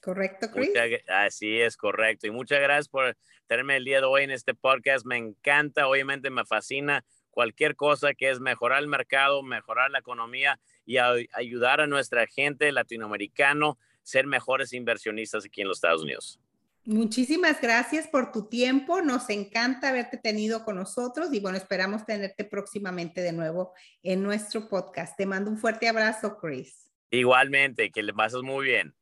¿Correcto, 0.00 0.50
Chris? 0.50 0.70
así 1.08 1.60
es, 1.60 1.76
correcto. 1.76 2.26
Y 2.26 2.30
muchas 2.30 2.60
gracias 2.60 2.88
por 2.88 3.14
tenerme 3.46 3.76
el 3.76 3.84
día 3.84 4.00
de 4.00 4.06
hoy 4.06 4.24
en 4.24 4.30
este 4.30 4.54
podcast. 4.54 5.04
Me 5.04 5.18
encanta, 5.18 5.86
obviamente 5.86 6.30
me 6.30 6.44
fascina 6.44 7.04
cualquier 7.34 7.76
cosa 7.76 8.14
que 8.14 8.30
es 8.30 8.40
mejorar 8.40 8.80
el 8.80 8.88
mercado, 8.88 9.42
mejorar 9.42 9.90
la 9.90 9.98
economía 9.98 10.58
y 10.86 10.96
ayudar 10.96 11.80
a 11.80 11.86
nuestra 11.86 12.26
gente 12.26 12.70
latinoamericano 12.72 13.76
ser 14.02 14.26
mejores 14.26 14.72
inversionistas 14.72 15.44
aquí 15.44 15.62
en 15.62 15.68
los 15.68 15.78
Estados 15.78 16.02
Unidos. 16.02 16.38
Muchísimas 16.86 17.60
gracias 17.62 18.06
por 18.06 18.30
tu 18.30 18.48
tiempo. 18.48 19.00
Nos 19.00 19.30
encanta 19.30 19.88
haberte 19.88 20.18
tenido 20.18 20.64
con 20.64 20.76
nosotros 20.76 21.32
y 21.32 21.40
bueno, 21.40 21.56
esperamos 21.56 22.04
tenerte 22.04 22.44
próximamente 22.44 23.22
de 23.22 23.32
nuevo 23.32 23.72
en 24.02 24.22
nuestro 24.22 24.68
podcast. 24.68 25.16
Te 25.16 25.24
mando 25.24 25.50
un 25.50 25.56
fuerte 25.56 25.88
abrazo, 25.88 26.36
Chris. 26.36 26.90
Igualmente, 27.10 27.90
que 27.90 28.02
le 28.02 28.12
pases 28.12 28.42
muy 28.42 28.66
bien. 28.66 28.94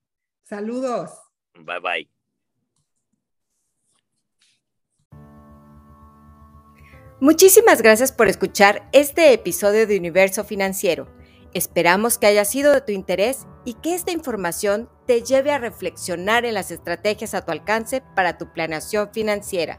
Saludos. 0.45 1.11
Bye 1.55 1.81
bye. 1.81 2.22
Muchísimas 7.23 7.83
gracias 7.83 8.11
por 8.11 8.27
escuchar 8.27 8.89
este 8.91 9.33
episodio 9.33 9.87
de 9.87 9.97
Universo 9.97 10.43
Financiero. 10.43 11.07
Esperamos 11.55 12.19
que 12.19 12.27
haya 12.27 12.45
sido 12.45 12.73
de 12.73 12.81
tu 12.81 12.91
interés 12.91 13.47
y 13.65 13.75
que 13.75 13.95
esta 13.95 14.11
información 14.11 14.91
te 15.07 15.23
lleve 15.23 15.53
a 15.53 15.59
reflexionar 15.59 16.45
en 16.45 16.55
las 16.55 16.73
estrategias 16.73 17.35
a 17.35 17.45
tu 17.45 17.53
alcance 17.53 18.03
para 18.17 18.39
tu 18.39 18.53
planeación 18.53 19.11
financiera. 19.13 19.79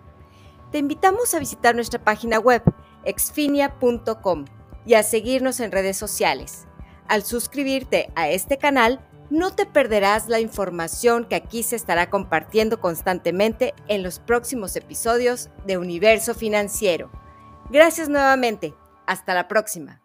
Te 0.71 0.77
invitamos 0.77 1.33
a 1.33 1.39
visitar 1.39 1.75
nuestra 1.75 2.01
página 2.01 2.39
web 2.39 2.63
exfinia.com 3.03 4.45
y 4.85 4.93
a 4.93 5.03
seguirnos 5.03 5.59
en 5.59 5.73
redes 5.73 5.97
sociales. 5.97 6.65
Al 7.09 7.23
suscribirte 7.23 8.09
a 8.15 8.29
este 8.29 8.57
canal, 8.57 9.05
no 9.29 9.53
te 9.53 9.65
perderás 9.65 10.29
la 10.29 10.39
información 10.39 11.25
que 11.25 11.35
aquí 11.35 11.63
se 11.63 11.75
estará 11.75 12.09
compartiendo 12.09 12.79
constantemente 12.79 13.73
en 13.89 14.01
los 14.01 14.19
próximos 14.19 14.77
episodios 14.77 15.49
de 15.67 15.77
Universo 15.77 16.35
Financiero. 16.35 17.11
Gracias 17.69 18.09
nuevamente. 18.09 18.73
Hasta 19.05 19.33
la 19.33 19.47
próxima. 19.47 20.02